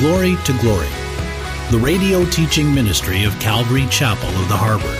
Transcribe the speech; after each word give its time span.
Glory 0.00 0.36
to 0.46 0.58
Glory, 0.60 0.88
the 1.70 1.78
radio 1.78 2.24
teaching 2.30 2.74
ministry 2.74 3.24
of 3.24 3.38
Calvary 3.38 3.86
Chapel 3.90 4.30
of 4.30 4.48
the 4.48 4.56
Harbor. 4.56 4.96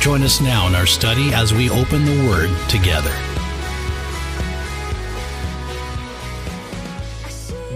Join 0.00 0.22
us 0.22 0.40
now 0.40 0.68
in 0.68 0.76
our 0.76 0.86
study 0.86 1.34
as 1.34 1.52
we 1.52 1.70
open 1.70 2.04
the 2.04 2.28
Word 2.28 2.56
together. 2.68 3.10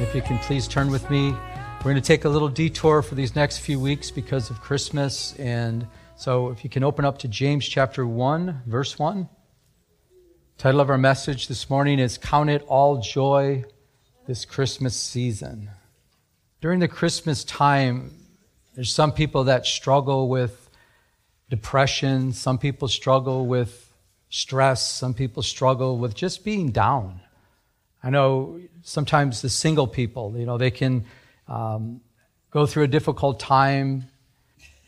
If 0.01 0.15
you 0.15 0.23
can 0.23 0.39
please 0.39 0.69
turn 0.69 0.89
with 0.93 1.11
me, 1.11 1.33
we're 1.33 1.83
going 1.83 1.97
to 1.97 2.01
take 2.01 2.25
a 2.25 2.29
little 2.29 2.49
detour 2.49 3.03
for 3.03 3.17
these 3.17 3.35
next 3.35 3.59
few 3.59 3.81
weeks 3.81 4.13
because 4.13 4.51
of 4.51 4.61
Christmas. 4.61 5.35
And 5.41 5.85
so 6.15 6.51
if 6.51 6.63
you 6.63 6.71
can 6.71 6.85
open 6.85 7.05
up 7.05 7.19
to 7.19 7.29
James 7.29 7.67
chapter 7.67 8.07
1, 8.07 8.63
verse 8.67 9.01
1. 9.01 9.29
Title 10.59 10.81
of 10.81 10.91
our 10.91 10.97
message 10.97 11.49
this 11.49 11.69
morning 11.69 11.99
is 11.99 12.19
Count 12.19 12.51
It 12.51 12.63
All 12.69 12.99
Joy 12.99 13.65
this 14.29 14.45
Christmas 14.45 14.95
season. 14.95 15.71
During 16.65 16.81
the 16.81 16.89
Christmas 16.89 17.45
time, 17.45 18.11
there's 18.75 18.91
some 18.91 19.13
people 19.13 19.45
that 19.45 19.67
struggle 19.67 20.31
with 20.31 20.71
depression, 21.51 22.33
some 22.33 22.57
people 22.57 22.89
struggle 22.89 23.45
with 23.45 23.93
stress, 24.31 24.91
some 24.91 25.13
people 25.13 25.43
struggle 25.43 25.99
with 25.99 26.15
just 26.15 26.43
being 26.43 26.71
down. 26.71 27.21
I 28.03 28.09
know 28.09 28.63
sometimes 28.81 29.43
the 29.43 29.51
single 29.51 29.87
people, 29.87 30.35
you 30.39 30.47
know, 30.47 30.57
they 30.57 30.71
can 30.71 31.05
um, 31.49 32.01
go 32.51 32.65
through 32.65 32.85
a 32.85 32.89
difficult 32.89 33.39
time. 33.39 34.05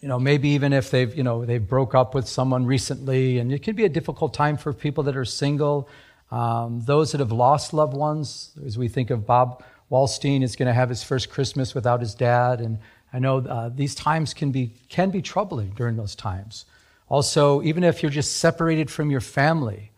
You 0.00 0.08
know, 0.08 0.18
maybe 0.18 0.48
even 0.48 0.72
if 0.72 0.90
they've, 0.90 1.14
you 1.14 1.24
know, 1.24 1.44
they 1.44 1.58
broke 1.58 1.94
up 1.94 2.14
with 2.14 2.26
someone 2.26 2.64
recently, 2.64 3.38
and 3.38 3.52
it 3.52 3.62
can 3.62 3.76
be 3.76 3.84
a 3.84 3.90
difficult 3.90 4.32
time 4.32 4.56
for 4.56 4.72
people 4.72 5.04
that 5.04 5.14
are 5.14 5.26
single. 5.26 5.90
Um, 6.30 6.80
those 6.86 7.12
that 7.12 7.18
have 7.18 7.32
lost 7.32 7.74
loved 7.74 7.92
ones, 7.92 8.52
as 8.64 8.78
we 8.78 8.88
think 8.88 9.10
of 9.10 9.26
Bob 9.26 9.62
Wallstein 9.90 10.42
is 10.42 10.56
going 10.56 10.66
to 10.66 10.74
have 10.74 10.88
his 10.88 11.02
first 11.02 11.30
Christmas 11.30 11.74
without 11.74 12.00
his 12.00 12.14
dad, 12.14 12.60
and 12.60 12.78
I 13.12 13.18
know 13.18 13.38
uh, 13.38 13.70
these 13.72 13.94
times 13.94 14.34
can 14.34 14.50
be 14.50 14.72
can 14.88 15.10
be 15.10 15.22
troubling 15.22 15.70
during 15.70 15.96
those 15.96 16.14
times. 16.14 16.64
Also, 17.08 17.62
even 17.62 17.84
if 17.84 18.02
you're 18.02 18.10
just 18.10 18.38
separated 18.38 18.90
from 18.90 19.10
your 19.10 19.20
family, 19.20 19.92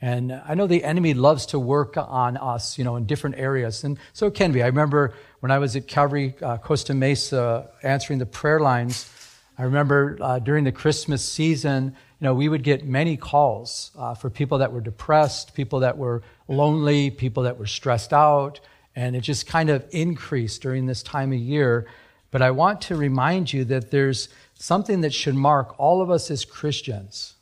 and 0.00 0.32
I 0.32 0.54
know 0.54 0.66
the 0.66 0.82
enemy 0.82 1.14
loves 1.14 1.46
to 1.46 1.58
work 1.58 1.96
on 1.96 2.36
us, 2.36 2.78
you 2.78 2.84
know, 2.84 2.96
in 2.96 3.06
different 3.06 3.36
areas, 3.36 3.84
and 3.84 3.98
so 4.12 4.26
it 4.26 4.34
can 4.34 4.50
be. 4.50 4.62
I 4.62 4.66
remember 4.66 5.14
when 5.40 5.52
I 5.52 5.58
was 5.58 5.76
at 5.76 5.86
Calvary 5.86 6.34
uh, 6.42 6.58
Costa 6.58 6.94
Mesa 6.94 7.70
answering 7.82 8.18
the 8.18 8.26
prayer 8.26 8.60
lines. 8.60 9.08
I 9.56 9.64
remember 9.64 10.18
uh, 10.20 10.38
during 10.40 10.64
the 10.64 10.72
Christmas 10.72 11.24
season, 11.24 11.96
you 12.20 12.24
know, 12.24 12.34
we 12.34 12.48
would 12.48 12.64
get 12.64 12.84
many 12.84 13.16
calls 13.16 13.92
uh, 13.96 14.14
for 14.14 14.30
people 14.30 14.58
that 14.58 14.72
were 14.72 14.80
depressed, 14.80 15.54
people 15.54 15.80
that 15.80 15.96
were 15.96 16.22
lonely, 16.48 17.10
people 17.10 17.44
that 17.44 17.58
were 17.58 17.66
stressed 17.66 18.12
out, 18.12 18.60
and 18.98 19.14
it 19.14 19.20
just 19.20 19.46
kind 19.46 19.70
of 19.70 19.86
increased 19.92 20.60
during 20.60 20.86
this 20.86 21.04
time 21.04 21.32
of 21.32 21.38
year. 21.38 21.86
But 22.32 22.42
I 22.42 22.50
want 22.50 22.80
to 22.82 22.96
remind 22.96 23.52
you 23.52 23.64
that 23.66 23.92
there's 23.92 24.28
something 24.54 25.02
that 25.02 25.14
should 25.14 25.36
mark 25.36 25.78
all 25.78 26.02
of 26.02 26.10
us 26.10 26.32
as 26.32 26.44
Christians, 26.44 27.36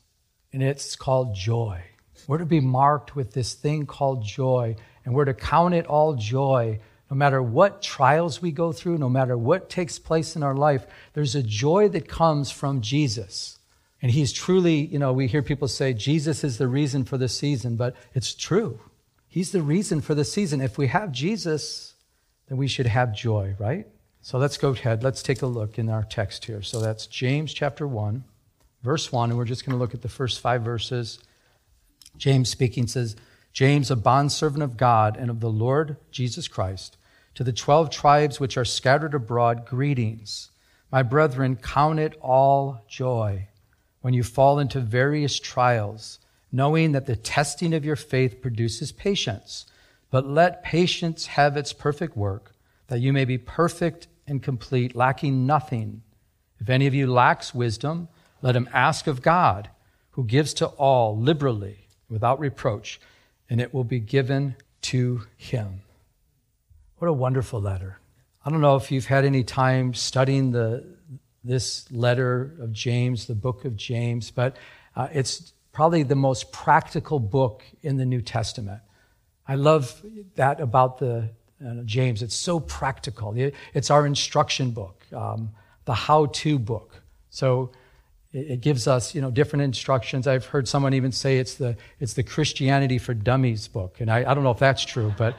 and 0.52 0.62
it's 0.62 0.96
called 0.96 1.34
joy. 1.34 1.80
We're 2.28 2.38
to 2.38 2.44
be 2.44 2.60
marked 2.60 3.16
with 3.16 3.32
this 3.32 3.54
thing 3.54 3.86
called 3.86 4.22
joy, 4.22 4.76
and 5.06 5.14
we're 5.14 5.24
to 5.24 5.32
count 5.32 5.72
it 5.72 5.86
all 5.86 6.12
joy. 6.12 6.78
No 7.10 7.16
matter 7.16 7.42
what 7.42 7.80
trials 7.80 8.42
we 8.42 8.52
go 8.52 8.70
through, 8.70 8.98
no 8.98 9.08
matter 9.08 9.38
what 9.38 9.70
takes 9.70 9.98
place 9.98 10.36
in 10.36 10.42
our 10.42 10.54
life, 10.54 10.84
there's 11.14 11.34
a 11.34 11.42
joy 11.42 11.88
that 11.88 12.06
comes 12.06 12.50
from 12.50 12.82
Jesus. 12.82 13.58
And 14.02 14.10
he's 14.12 14.30
truly, 14.30 14.84
you 14.84 14.98
know, 14.98 15.14
we 15.14 15.26
hear 15.26 15.42
people 15.42 15.68
say 15.68 15.94
Jesus 15.94 16.44
is 16.44 16.58
the 16.58 16.68
reason 16.68 17.04
for 17.04 17.16
the 17.16 17.30
season, 17.30 17.76
but 17.76 17.96
it's 18.12 18.34
true. 18.34 18.78
He's 19.36 19.52
the 19.52 19.60
reason 19.60 20.00
for 20.00 20.14
the 20.14 20.24
season. 20.24 20.62
If 20.62 20.78
we 20.78 20.86
have 20.86 21.12
Jesus, 21.12 21.92
then 22.48 22.56
we 22.56 22.68
should 22.68 22.86
have 22.86 23.14
joy, 23.14 23.54
right? 23.58 23.86
So 24.22 24.38
let's 24.38 24.56
go 24.56 24.70
ahead. 24.70 25.02
Let's 25.02 25.22
take 25.22 25.42
a 25.42 25.46
look 25.46 25.78
in 25.78 25.90
our 25.90 26.04
text 26.04 26.46
here. 26.46 26.62
So 26.62 26.80
that's 26.80 27.06
James 27.06 27.52
chapter 27.52 27.86
1, 27.86 28.24
verse 28.82 29.12
1, 29.12 29.28
and 29.28 29.36
we're 29.36 29.44
just 29.44 29.66
going 29.66 29.74
to 29.74 29.78
look 29.78 29.92
at 29.92 30.00
the 30.00 30.08
first 30.08 30.40
five 30.40 30.62
verses. 30.62 31.18
James 32.16 32.48
speaking 32.48 32.86
says, 32.86 33.14
James, 33.52 33.90
a 33.90 33.96
bondservant 33.96 34.62
of 34.62 34.78
God 34.78 35.18
and 35.18 35.28
of 35.28 35.40
the 35.40 35.50
Lord 35.50 35.98
Jesus 36.10 36.48
Christ, 36.48 36.96
to 37.34 37.44
the 37.44 37.52
12 37.52 37.90
tribes 37.90 38.40
which 38.40 38.56
are 38.56 38.64
scattered 38.64 39.12
abroad, 39.12 39.66
greetings. 39.66 40.50
My 40.90 41.02
brethren, 41.02 41.56
count 41.56 41.98
it 41.98 42.16
all 42.22 42.86
joy 42.88 43.48
when 44.00 44.14
you 44.14 44.22
fall 44.22 44.58
into 44.58 44.80
various 44.80 45.38
trials 45.38 46.20
knowing 46.52 46.92
that 46.92 47.06
the 47.06 47.16
testing 47.16 47.74
of 47.74 47.84
your 47.84 47.96
faith 47.96 48.40
produces 48.40 48.92
patience. 48.92 49.66
But 50.10 50.26
let 50.26 50.62
patience 50.62 51.26
have 51.26 51.56
its 51.56 51.72
perfect 51.72 52.16
work, 52.16 52.52
that 52.88 53.00
you 53.00 53.12
may 53.12 53.24
be 53.24 53.38
perfect 53.38 54.06
and 54.26 54.42
complete, 54.42 54.94
lacking 54.94 55.46
nothing. 55.46 56.02
If 56.58 56.70
any 56.70 56.86
of 56.86 56.94
you 56.94 57.06
lacks 57.06 57.54
wisdom, 57.54 58.08
let 58.42 58.56
him 58.56 58.68
ask 58.72 59.06
of 59.06 59.22
God, 59.22 59.70
who 60.12 60.24
gives 60.24 60.54
to 60.54 60.66
all 60.66 61.18
liberally, 61.18 61.88
without 62.08 62.38
reproach, 62.38 63.00
and 63.50 63.60
it 63.60 63.74
will 63.74 63.84
be 63.84 64.00
given 64.00 64.56
to 64.82 65.22
him. 65.36 65.82
What 66.98 67.08
a 67.08 67.12
wonderful 67.12 67.60
letter. 67.60 67.98
I 68.44 68.50
don't 68.50 68.60
know 68.60 68.76
if 68.76 68.92
you've 68.92 69.06
had 69.06 69.24
any 69.24 69.42
time 69.42 69.92
studying 69.92 70.52
the, 70.52 70.84
this 71.42 71.90
letter 71.90 72.54
of 72.60 72.72
James, 72.72 73.26
the 73.26 73.34
book 73.34 73.64
of 73.64 73.76
James, 73.76 74.30
but 74.30 74.56
uh, 74.94 75.08
it's 75.12 75.52
probably 75.76 76.02
the 76.02 76.16
most 76.16 76.52
practical 76.52 77.18
book 77.18 77.62
in 77.82 77.98
the 77.98 78.06
New 78.06 78.22
Testament. 78.22 78.80
I 79.46 79.56
love 79.56 80.02
that 80.36 80.58
about 80.58 80.96
the 80.96 81.28
uh, 81.62 81.82
James. 81.84 82.22
It's 82.22 82.34
so 82.34 82.60
practical. 82.60 83.34
It's 83.74 83.90
our 83.90 84.06
instruction 84.06 84.70
book, 84.70 85.04
um, 85.12 85.50
the 85.84 85.92
how-to 85.92 86.58
book. 86.58 87.02
So 87.28 87.72
it, 88.32 88.52
it, 88.52 88.60
gives 88.62 88.88
us, 88.88 89.14
you 89.14 89.20
know, 89.20 89.30
different 89.30 89.64
instructions. 89.64 90.26
I've 90.26 90.46
heard 90.46 90.66
someone 90.66 90.94
even 90.94 91.12
say 91.12 91.36
it's 91.36 91.56
the 91.56 91.76
it's 92.00 92.14
the 92.14 92.22
Christianity 92.22 92.96
for 92.96 93.12
Dummies 93.12 93.68
book, 93.68 94.00
and 94.00 94.10
I, 94.10 94.30
I 94.30 94.32
don't 94.32 94.44
know 94.44 94.52
if 94.52 94.58
that's 94.58 94.82
true, 94.82 95.12
but 95.18 95.36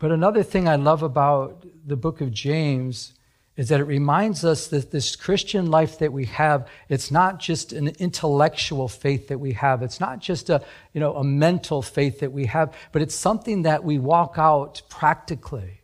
but 0.00 0.10
another 0.10 0.42
thing 0.42 0.66
I 0.66 0.74
love 0.74 1.04
about 1.04 1.64
the 1.86 1.96
book 1.96 2.20
of 2.20 2.32
James 2.32 3.12
is 3.56 3.68
that 3.68 3.80
it 3.80 3.84
reminds 3.84 4.44
us 4.44 4.68
that 4.68 4.90
this 4.90 5.14
Christian 5.14 5.66
life 5.66 5.98
that 5.98 6.12
we 6.12 6.24
have, 6.26 6.68
it's 6.88 7.10
not 7.10 7.38
just 7.38 7.72
an 7.72 7.88
intellectual 7.98 8.88
faith 8.88 9.28
that 9.28 9.38
we 9.38 9.52
have. 9.52 9.82
It's 9.82 10.00
not 10.00 10.20
just 10.20 10.48
a, 10.48 10.62
you 10.94 11.00
know, 11.00 11.14
a 11.16 11.24
mental 11.24 11.82
faith 11.82 12.20
that 12.20 12.32
we 12.32 12.46
have, 12.46 12.74
but 12.92 13.02
it's 13.02 13.14
something 13.14 13.62
that 13.62 13.84
we 13.84 13.98
walk 13.98 14.34
out 14.38 14.80
practically. 14.88 15.82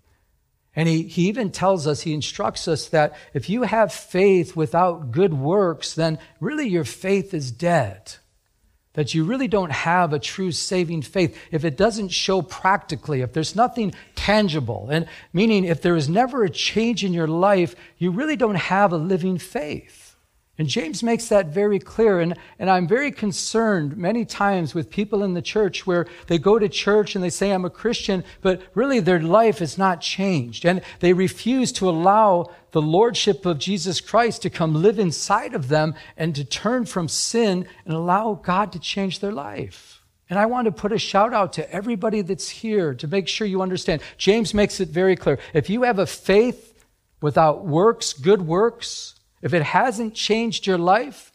And 0.74 0.88
he, 0.88 1.02
he 1.02 1.28
even 1.28 1.50
tells 1.50 1.86
us, 1.86 2.00
he 2.00 2.14
instructs 2.14 2.68
us 2.68 2.88
that 2.88 3.16
if 3.34 3.50
you 3.50 3.62
have 3.62 3.92
faith 3.92 4.56
without 4.56 5.10
good 5.10 5.34
works, 5.34 5.94
then 5.94 6.18
really 6.40 6.68
your 6.68 6.84
faith 6.84 7.34
is 7.34 7.50
dead 7.50 8.14
that 8.98 9.14
you 9.14 9.22
really 9.22 9.46
don't 9.46 9.70
have 9.70 10.12
a 10.12 10.18
true 10.18 10.50
saving 10.50 11.02
faith 11.02 11.38
if 11.52 11.64
it 11.64 11.76
doesn't 11.76 12.08
show 12.08 12.42
practically, 12.42 13.20
if 13.20 13.32
there's 13.32 13.54
nothing 13.54 13.94
tangible. 14.16 14.88
And 14.90 15.06
meaning, 15.32 15.64
if 15.64 15.80
there 15.82 15.94
is 15.94 16.08
never 16.08 16.42
a 16.42 16.50
change 16.50 17.04
in 17.04 17.12
your 17.12 17.28
life, 17.28 17.76
you 17.98 18.10
really 18.10 18.34
don't 18.34 18.56
have 18.56 18.92
a 18.92 18.96
living 18.96 19.38
faith. 19.38 20.07
And 20.58 20.68
James 20.68 21.04
makes 21.04 21.28
that 21.28 21.46
very 21.46 21.78
clear. 21.78 22.18
And, 22.18 22.36
and 22.58 22.68
I'm 22.68 22.88
very 22.88 23.12
concerned 23.12 23.96
many 23.96 24.24
times 24.24 24.74
with 24.74 24.90
people 24.90 25.22
in 25.22 25.34
the 25.34 25.42
church 25.42 25.86
where 25.86 26.06
they 26.26 26.36
go 26.36 26.58
to 26.58 26.68
church 26.68 27.14
and 27.14 27.22
they 27.22 27.30
say, 27.30 27.52
I'm 27.52 27.64
a 27.64 27.70
Christian, 27.70 28.24
but 28.42 28.60
really 28.74 28.98
their 28.98 29.20
life 29.20 29.62
is 29.62 29.78
not 29.78 30.00
changed. 30.00 30.64
And 30.64 30.82
they 30.98 31.12
refuse 31.12 31.70
to 31.72 31.88
allow 31.88 32.52
the 32.72 32.82
Lordship 32.82 33.46
of 33.46 33.60
Jesus 33.60 34.00
Christ 34.00 34.42
to 34.42 34.50
come 34.50 34.74
live 34.74 34.98
inside 34.98 35.54
of 35.54 35.68
them 35.68 35.94
and 36.16 36.34
to 36.34 36.44
turn 36.44 36.86
from 36.86 37.06
sin 37.06 37.66
and 37.84 37.94
allow 37.94 38.34
God 38.34 38.72
to 38.72 38.80
change 38.80 39.20
their 39.20 39.32
life. 39.32 40.02
And 40.28 40.38
I 40.38 40.46
want 40.46 40.66
to 40.66 40.72
put 40.72 40.92
a 40.92 40.98
shout 40.98 41.32
out 41.32 41.54
to 41.54 41.72
everybody 41.72 42.20
that's 42.20 42.48
here 42.48 42.94
to 42.94 43.06
make 43.08 43.28
sure 43.28 43.46
you 43.46 43.62
understand. 43.62 44.02
James 44.18 44.52
makes 44.52 44.80
it 44.80 44.88
very 44.88 45.16
clear. 45.16 45.38
If 45.54 45.70
you 45.70 45.84
have 45.84 46.00
a 46.00 46.06
faith 46.06 46.84
without 47.22 47.64
works, 47.64 48.12
good 48.12 48.42
works, 48.42 49.14
if 49.42 49.54
it 49.54 49.62
hasn't 49.62 50.14
changed 50.14 50.66
your 50.66 50.78
life, 50.78 51.32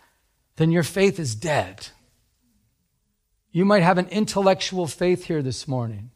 then 0.56 0.72
your 0.72 0.84
faith 0.84 1.20
is 1.20 1.36
dead. 1.36 1.88
You 3.52 3.66
might 3.66 3.84
have 3.84 3.98
an 3.98 4.08
intellectual 4.08 4.88
faith 4.88 5.26
here 5.26 5.42
this 5.42 5.68
morning. 5.68 6.12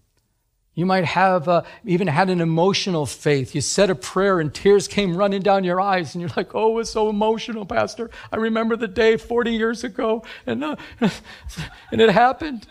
You 0.74 0.86
might 0.86 1.06
have 1.06 1.48
uh, 1.48 1.64
even 1.86 2.08
had 2.08 2.30
an 2.30 2.40
emotional 2.40 3.08
faith. 3.08 3.56
You 3.56 3.62
said 3.62 3.90
a 3.90 3.96
prayer 3.96 4.40
and 4.40 4.54
tears 4.54 4.88
came 4.88 5.18
running 5.18 5.42
down 5.42 5.64
your 5.64 5.82
eyes, 5.82 6.14
and 6.14 6.22
you're 6.22 6.30
like, 6.38 6.54
"Oh, 6.54 6.78
it's 6.78 6.92
so 6.92 7.10
emotional, 7.10 7.66
Pastor. 7.66 8.12
I 8.32 8.36
remember 8.36 8.76
the 8.76 8.88
day 8.88 9.18
40 9.18 9.52
years 9.54 9.84
ago, 9.84 10.24
and 10.46 10.64
uh, 10.64 10.76
and 11.92 12.00
it 12.00 12.12
happened." 12.12 12.68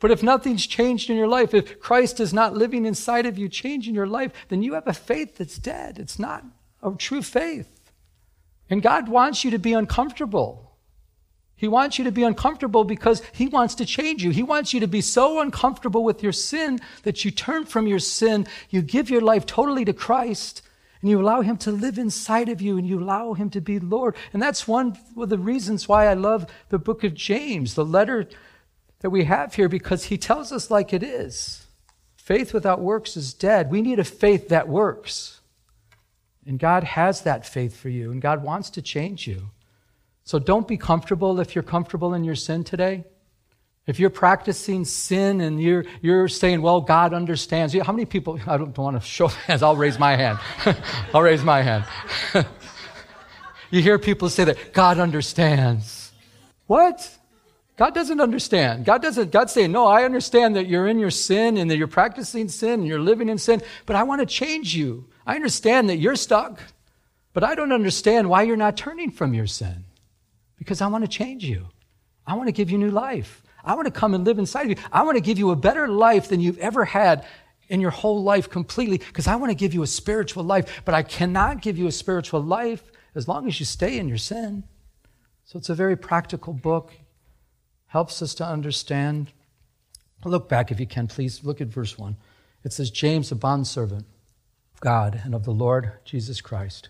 But 0.00 0.10
if 0.10 0.22
nothing's 0.22 0.66
changed 0.66 1.10
in 1.10 1.16
your 1.16 1.28
life, 1.28 1.52
if 1.52 1.80
Christ 1.80 2.18
is 2.18 2.32
not 2.32 2.54
living 2.54 2.86
inside 2.86 3.26
of 3.26 3.38
you, 3.38 3.48
changing 3.50 3.94
your 3.94 4.06
life, 4.06 4.32
then 4.48 4.62
you 4.62 4.74
have 4.74 4.86
a 4.86 4.92
faith 4.92 5.36
that's 5.36 5.58
dead. 5.58 5.98
It's 5.98 6.18
not 6.18 6.44
a 6.82 6.92
true 6.92 7.22
faith. 7.22 7.73
And 8.70 8.82
God 8.82 9.08
wants 9.08 9.44
you 9.44 9.50
to 9.50 9.58
be 9.58 9.72
uncomfortable. 9.72 10.64
He 11.56 11.68
wants 11.68 11.98
you 11.98 12.04
to 12.04 12.12
be 12.12 12.24
uncomfortable 12.24 12.84
because 12.84 13.22
He 13.32 13.46
wants 13.46 13.76
to 13.76 13.86
change 13.86 14.24
you. 14.24 14.30
He 14.30 14.42
wants 14.42 14.74
you 14.74 14.80
to 14.80 14.88
be 14.88 15.00
so 15.00 15.40
uncomfortable 15.40 16.02
with 16.02 16.22
your 16.22 16.32
sin 16.32 16.80
that 17.04 17.24
you 17.24 17.30
turn 17.30 17.64
from 17.64 17.86
your 17.86 18.00
sin, 18.00 18.46
you 18.70 18.82
give 18.82 19.08
your 19.08 19.20
life 19.20 19.46
totally 19.46 19.84
to 19.84 19.92
Christ, 19.92 20.62
and 21.00 21.10
you 21.10 21.20
allow 21.20 21.42
Him 21.42 21.56
to 21.58 21.70
live 21.70 21.98
inside 21.98 22.48
of 22.48 22.60
you, 22.60 22.76
and 22.76 22.86
you 22.86 22.98
allow 22.98 23.34
Him 23.34 23.50
to 23.50 23.60
be 23.60 23.78
Lord. 23.78 24.16
And 24.32 24.42
that's 24.42 24.66
one 24.66 24.98
of 25.16 25.28
the 25.28 25.38
reasons 25.38 25.88
why 25.88 26.06
I 26.06 26.14
love 26.14 26.46
the 26.70 26.78
book 26.78 27.04
of 27.04 27.14
James, 27.14 27.74
the 27.74 27.84
letter 27.84 28.28
that 29.00 29.10
we 29.10 29.24
have 29.24 29.54
here, 29.54 29.68
because 29.68 30.04
He 30.04 30.18
tells 30.18 30.50
us 30.50 30.70
like 30.70 30.92
it 30.92 31.02
is. 31.02 31.66
Faith 32.16 32.52
without 32.52 32.80
works 32.80 33.16
is 33.16 33.34
dead. 33.34 33.70
We 33.70 33.82
need 33.82 33.98
a 33.98 34.04
faith 34.04 34.48
that 34.48 34.66
works. 34.66 35.40
And 36.46 36.58
God 36.58 36.84
has 36.84 37.22
that 37.22 37.46
faith 37.46 37.76
for 37.76 37.88
you, 37.88 38.10
and 38.10 38.20
God 38.20 38.42
wants 38.42 38.70
to 38.70 38.82
change 38.82 39.26
you. 39.26 39.50
So 40.24 40.38
don't 40.38 40.66
be 40.66 40.76
comfortable 40.76 41.40
if 41.40 41.54
you're 41.54 41.64
comfortable 41.64 42.14
in 42.14 42.24
your 42.24 42.34
sin 42.34 42.64
today. 42.64 43.04
If 43.86 44.00
you're 44.00 44.10
practicing 44.10 44.86
sin 44.86 45.42
and 45.42 45.60
you're, 45.60 45.84
you're 46.00 46.28
saying, 46.28 46.62
well, 46.62 46.80
God 46.80 47.12
understands. 47.12 47.74
How 47.74 47.92
many 47.92 48.06
people, 48.06 48.40
I 48.46 48.56
don't, 48.56 48.74
don't 48.74 48.84
want 48.84 49.00
to 49.00 49.06
show 49.06 49.26
hands. 49.46 49.62
I'll 49.62 49.76
raise 49.76 49.98
my 49.98 50.16
hand. 50.16 50.38
I'll 51.14 51.22
raise 51.22 51.42
my 51.42 51.60
hand. 51.60 51.84
you 53.70 53.82
hear 53.82 53.98
people 53.98 54.30
say 54.30 54.44
that 54.44 54.72
God 54.72 54.98
understands. 54.98 56.12
What? 56.66 57.10
God 57.76 57.94
doesn't 57.94 58.20
understand. 58.20 58.86
God 58.86 59.02
doesn't, 59.02 59.30
God's 59.30 59.52
saying, 59.52 59.72
no, 59.72 59.86
I 59.86 60.04
understand 60.04 60.56
that 60.56 60.66
you're 60.66 60.86
in 60.86 60.98
your 60.98 61.10
sin 61.10 61.58
and 61.58 61.70
that 61.70 61.76
you're 61.76 61.86
practicing 61.86 62.48
sin 62.48 62.80
and 62.80 62.86
you're 62.86 63.00
living 63.00 63.28
in 63.28 63.36
sin, 63.36 63.60
but 63.84 63.96
I 63.96 64.04
want 64.04 64.20
to 64.20 64.26
change 64.26 64.74
you. 64.74 65.06
I 65.26 65.34
understand 65.36 65.88
that 65.88 65.96
you're 65.96 66.16
stuck, 66.16 66.60
but 67.32 67.44
I 67.44 67.54
don't 67.54 67.72
understand 67.72 68.28
why 68.28 68.42
you're 68.42 68.56
not 68.56 68.76
turning 68.76 69.10
from 69.10 69.34
your 69.34 69.46
sin 69.46 69.84
because 70.58 70.80
I 70.80 70.86
want 70.86 71.04
to 71.04 71.08
change 71.08 71.44
you. 71.44 71.68
I 72.26 72.34
want 72.34 72.48
to 72.48 72.52
give 72.52 72.70
you 72.70 72.78
new 72.78 72.90
life. 72.90 73.42
I 73.64 73.74
want 73.74 73.86
to 73.86 73.92
come 73.92 74.14
and 74.14 74.24
live 74.24 74.38
inside 74.38 74.70
of 74.70 74.70
you. 74.70 74.84
I 74.92 75.02
want 75.02 75.16
to 75.16 75.22
give 75.22 75.38
you 75.38 75.50
a 75.50 75.56
better 75.56 75.88
life 75.88 76.28
than 76.28 76.40
you've 76.40 76.58
ever 76.58 76.84
had 76.84 77.24
in 77.68 77.80
your 77.80 77.90
whole 77.90 78.22
life 78.22 78.50
completely 78.50 78.98
because 78.98 79.26
I 79.26 79.36
want 79.36 79.50
to 79.50 79.54
give 79.54 79.72
you 79.72 79.82
a 79.82 79.86
spiritual 79.86 80.44
life, 80.44 80.82
but 80.84 80.94
I 80.94 81.02
cannot 81.02 81.62
give 81.62 81.78
you 81.78 81.86
a 81.86 81.92
spiritual 81.92 82.42
life 82.42 82.82
as 83.14 83.26
long 83.26 83.48
as 83.48 83.58
you 83.58 83.66
stay 83.66 83.98
in 83.98 84.08
your 84.08 84.18
sin. 84.18 84.64
So 85.44 85.58
it's 85.58 85.70
a 85.70 85.74
very 85.74 85.96
practical 85.96 86.52
book, 86.52 86.92
helps 87.86 88.20
us 88.20 88.34
to 88.34 88.46
understand. 88.46 89.32
Look 90.24 90.48
back 90.48 90.70
if 90.70 90.80
you 90.80 90.86
can, 90.86 91.06
please. 91.06 91.44
Look 91.44 91.60
at 91.60 91.68
verse 91.68 91.98
1. 91.98 92.16
It 92.64 92.72
says, 92.72 92.90
James, 92.90 93.30
a 93.30 93.34
bondservant 93.34 94.06
God 94.80 95.20
and 95.24 95.34
of 95.34 95.44
the 95.44 95.50
Lord 95.50 95.92
Jesus 96.04 96.40
Christ 96.40 96.88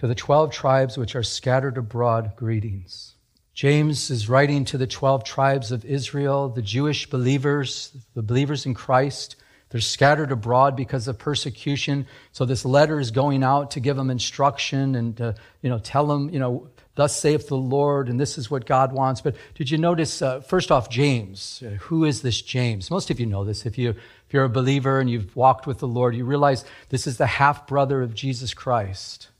to 0.00 0.06
the 0.06 0.14
12 0.14 0.50
tribes 0.50 0.96
which 0.96 1.14
are 1.14 1.22
scattered 1.22 1.76
abroad, 1.76 2.32
greetings. 2.34 3.14
James 3.52 4.08
is 4.08 4.30
writing 4.30 4.64
to 4.64 4.78
the 4.78 4.86
12 4.86 5.24
tribes 5.24 5.70
of 5.70 5.84
Israel, 5.84 6.48
the 6.48 6.62
Jewish 6.62 7.10
believers, 7.10 7.92
the 8.14 8.22
believers 8.22 8.64
in 8.64 8.72
Christ. 8.72 9.36
They're 9.68 9.82
scattered 9.82 10.32
abroad 10.32 10.74
because 10.74 11.06
of 11.06 11.18
persecution. 11.18 12.06
So 12.32 12.46
this 12.46 12.64
letter 12.64 12.98
is 12.98 13.10
going 13.10 13.44
out 13.44 13.72
to 13.72 13.80
give 13.80 13.96
them 13.96 14.08
instruction 14.08 14.94
and 14.94 15.16
to, 15.18 15.34
you 15.60 15.68
know, 15.68 15.78
tell 15.78 16.06
them, 16.06 16.30
you 16.30 16.38
know, 16.38 16.68
thus 17.00 17.18
saith 17.18 17.48
the 17.48 17.56
Lord, 17.56 18.10
and 18.10 18.20
this 18.20 18.36
is 18.36 18.50
what 18.50 18.66
God 18.66 18.92
wants. 18.92 19.22
But 19.22 19.34
did 19.54 19.70
you 19.70 19.78
notice, 19.78 20.20
uh, 20.20 20.40
first 20.40 20.70
off, 20.70 20.90
James? 20.90 21.62
Uh, 21.64 21.70
who 21.76 22.04
is 22.04 22.20
this 22.20 22.42
James? 22.42 22.90
Most 22.90 23.08
of 23.08 23.18
you 23.18 23.24
know 23.24 23.42
this. 23.42 23.64
If, 23.64 23.78
you, 23.78 23.88
if 23.88 24.34
you're 24.34 24.44
a 24.44 24.50
believer 24.50 25.00
and 25.00 25.08
you've 25.08 25.34
walked 25.34 25.66
with 25.66 25.78
the 25.78 25.88
Lord, 25.88 26.14
you 26.14 26.26
realize 26.26 26.62
this 26.90 27.06
is 27.06 27.16
the 27.16 27.26
half 27.26 27.66
brother 27.66 28.02
of 28.02 28.14
Jesus 28.14 28.52
Christ. 28.52 29.30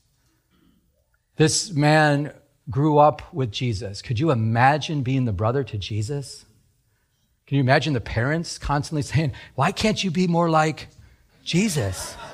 This 1.35 1.71
man 1.71 2.33
grew 2.67 2.97
up 2.97 3.31
with 3.31 3.51
Jesus. 3.51 4.01
Could 4.01 4.19
you 4.19 4.31
imagine 4.31 5.03
being 5.03 5.25
the 5.25 5.31
brother 5.31 5.63
to 5.63 5.77
Jesus? 5.77 6.45
Can 7.45 7.57
you 7.57 7.61
imagine 7.61 7.93
the 7.93 8.01
parents 8.01 8.57
constantly 8.57 9.01
saying, 9.13 9.33
Why 9.53 9.71
can't 9.71 10.03
you 10.03 10.09
be 10.09 10.25
more 10.25 10.49
like 10.49 10.87
Jesus? 11.43 12.15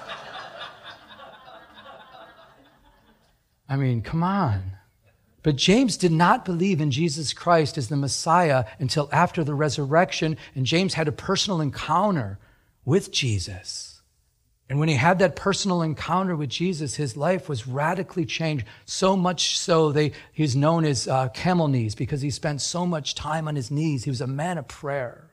I 3.68 3.76
mean, 3.76 4.02
come 4.02 4.24
on. 4.24 4.78
But 5.48 5.56
James 5.56 5.96
did 5.96 6.12
not 6.12 6.44
believe 6.44 6.82
in 6.82 6.92
Jesus 6.92 7.32
Christ 7.32 7.78
as 7.78 7.88
the 7.88 7.96
Messiah 7.96 8.66
until 8.80 9.08
after 9.14 9.46
the 9.46 9.54
resurrection, 9.54 10.36
and 10.56 10.66
James 10.66 10.96
had 10.96 11.08
a 11.08 11.14
personal 11.14 11.62
encounter 11.62 12.38
with 12.84 13.14
Jesus. 13.14 14.02
And 14.68 14.78
when 14.78 14.90
he 14.90 14.96
had 14.96 15.20
that 15.20 15.38
personal 15.38 15.84
encounter 15.84 16.36
with 16.36 16.50
Jesus, 16.50 16.96
his 16.96 17.16
life 17.16 17.48
was 17.48 17.66
radically 17.66 18.26
changed. 18.26 18.66
So 18.84 19.16
much 19.16 19.58
so, 19.58 19.94
they, 19.94 20.12
he's 20.34 20.54
known 20.54 20.84
as 20.84 21.08
uh, 21.08 21.30
camel 21.30 21.70
knees 21.70 21.96
because 21.96 22.20
he 22.20 22.30
spent 22.30 22.60
so 22.60 22.86
much 22.86 23.16
time 23.16 23.48
on 23.48 23.56
his 23.56 23.72
knees. 23.72 24.04
He 24.04 24.10
was 24.10 24.20
a 24.20 24.28
man 24.28 24.58
of 24.58 24.68
prayer. 24.68 25.32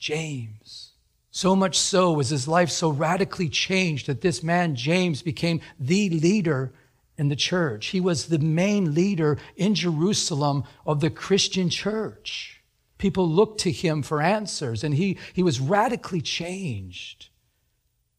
James. 0.00 0.94
So 1.30 1.54
much 1.54 1.78
so 1.78 2.10
was 2.10 2.28
his 2.28 2.48
life 2.48 2.70
so 2.70 2.88
radically 2.88 3.50
changed 3.50 4.08
that 4.08 4.20
this 4.20 4.42
man, 4.42 4.74
James, 4.74 5.22
became 5.22 5.60
the 5.78 6.10
leader 6.10 6.72
in 7.16 7.28
the 7.28 7.36
church. 7.36 7.86
He 7.86 8.00
was 8.00 8.26
the 8.26 8.38
main 8.38 8.94
leader 8.94 9.38
in 9.56 9.74
Jerusalem 9.74 10.64
of 10.86 11.00
the 11.00 11.10
Christian 11.10 11.70
church. 11.70 12.62
People 12.98 13.28
looked 13.28 13.60
to 13.60 13.72
him 13.72 14.02
for 14.02 14.20
answers, 14.20 14.84
and 14.84 14.94
he, 14.94 15.18
he 15.32 15.42
was 15.42 15.60
radically 15.60 16.20
changed. 16.20 17.28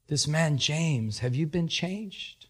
This 0.07 0.27
man, 0.27 0.57
James, 0.57 1.19
have 1.19 1.35
you 1.35 1.47
been 1.47 1.67
changed? 1.67 2.44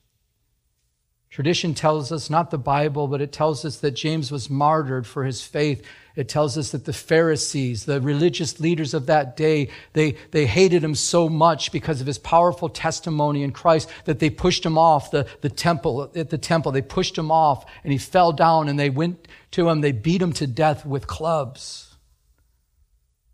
Tradition 1.35 1.73
tells 1.73 2.13
us, 2.13 2.29
not 2.29 2.49
the 2.49 2.57
Bible, 2.57 3.09
but 3.09 3.19
it 3.19 3.33
tells 3.33 3.65
us 3.65 3.79
that 3.79 3.91
James 3.91 4.31
was 4.31 4.49
martyred 4.49 5.05
for 5.05 5.25
his 5.25 5.41
faith. 5.41 5.85
It 6.15 6.29
tells 6.29 6.57
us 6.57 6.71
that 6.71 6.85
the 6.85 6.93
Pharisees, 6.93 7.83
the 7.83 7.99
religious 7.99 8.61
leaders 8.61 8.93
of 8.93 9.07
that 9.07 9.36
day, 9.36 9.67
they, 9.91 10.15
they 10.31 10.45
hated 10.45 10.81
him 10.81 10.95
so 10.95 11.27
much 11.27 11.74
because 11.74 12.00
of 12.00 12.07
his 12.07 12.17
powerful 12.17 12.69
testimony 12.69 13.43
in 13.43 13.51
Christ 13.51 13.89
that 14.05 14.19
they 14.19 14.29
pushed 14.29 14.65
him 14.65 14.77
off 14.77 15.12
the, 15.12 15.27
the 15.41 15.50
temple, 15.50 16.10
at 16.15 16.29
the 16.29 16.38
temple. 16.38 16.71
They 16.71 16.81
pushed 16.81 17.17
him 17.17 17.29
off 17.29 17.65
and 17.83 17.91
he 17.91 18.00
fell 18.00 18.31
down 18.31 18.69
and 18.69 18.79
they 18.79 18.89
went 18.89 19.27
to 19.51 19.67
him. 19.67 19.81
They 19.81 19.91
beat 19.91 20.21
him 20.21 20.31
to 20.31 20.48
death 20.48 20.86
with 20.86 21.05
clubs 21.05 21.98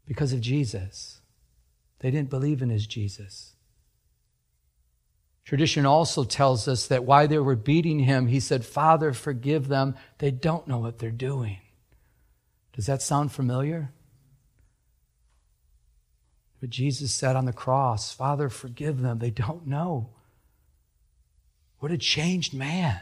because 0.08 0.34
of 0.34 0.42
Jesus. 0.42 1.22
They 2.00 2.10
didn't 2.10 2.32
believe 2.32 2.64
in 2.64 2.72
his 2.72 2.88
Jesus. 2.88 3.51
Tradition 5.46 5.86
also 5.86 6.24
tells 6.24 6.68
us 6.68 6.88
that 6.88 7.04
while 7.04 7.28
they 7.28 7.40
were 7.40 7.56
beating 7.56 8.00
him, 8.00 8.28
he 8.28 8.40
said, 8.40 8.66
Father, 8.66 9.12
forgive 9.12 9.68
them. 9.68 9.96
They 10.20 10.32
don't 10.32 10.68
know 10.68 10.78
what 10.78 11.00
they're 11.00 11.12
doing. 11.12 11.58
Does 12.74 12.86
that 12.86 13.02
sound 13.02 13.32
familiar? 13.32 13.92
But 16.60 16.70
Jesus 16.70 17.12
said 17.12 17.36
on 17.36 17.46
the 17.46 17.54
cross, 17.54 18.14
Father, 18.14 18.48
forgive 18.48 19.02
them. 19.02 19.18
They 19.18 19.32
don't 19.32 19.66
know. 19.66 20.12
What 21.80 21.92
a 21.92 21.98
changed 21.98 22.54
man. 22.54 23.00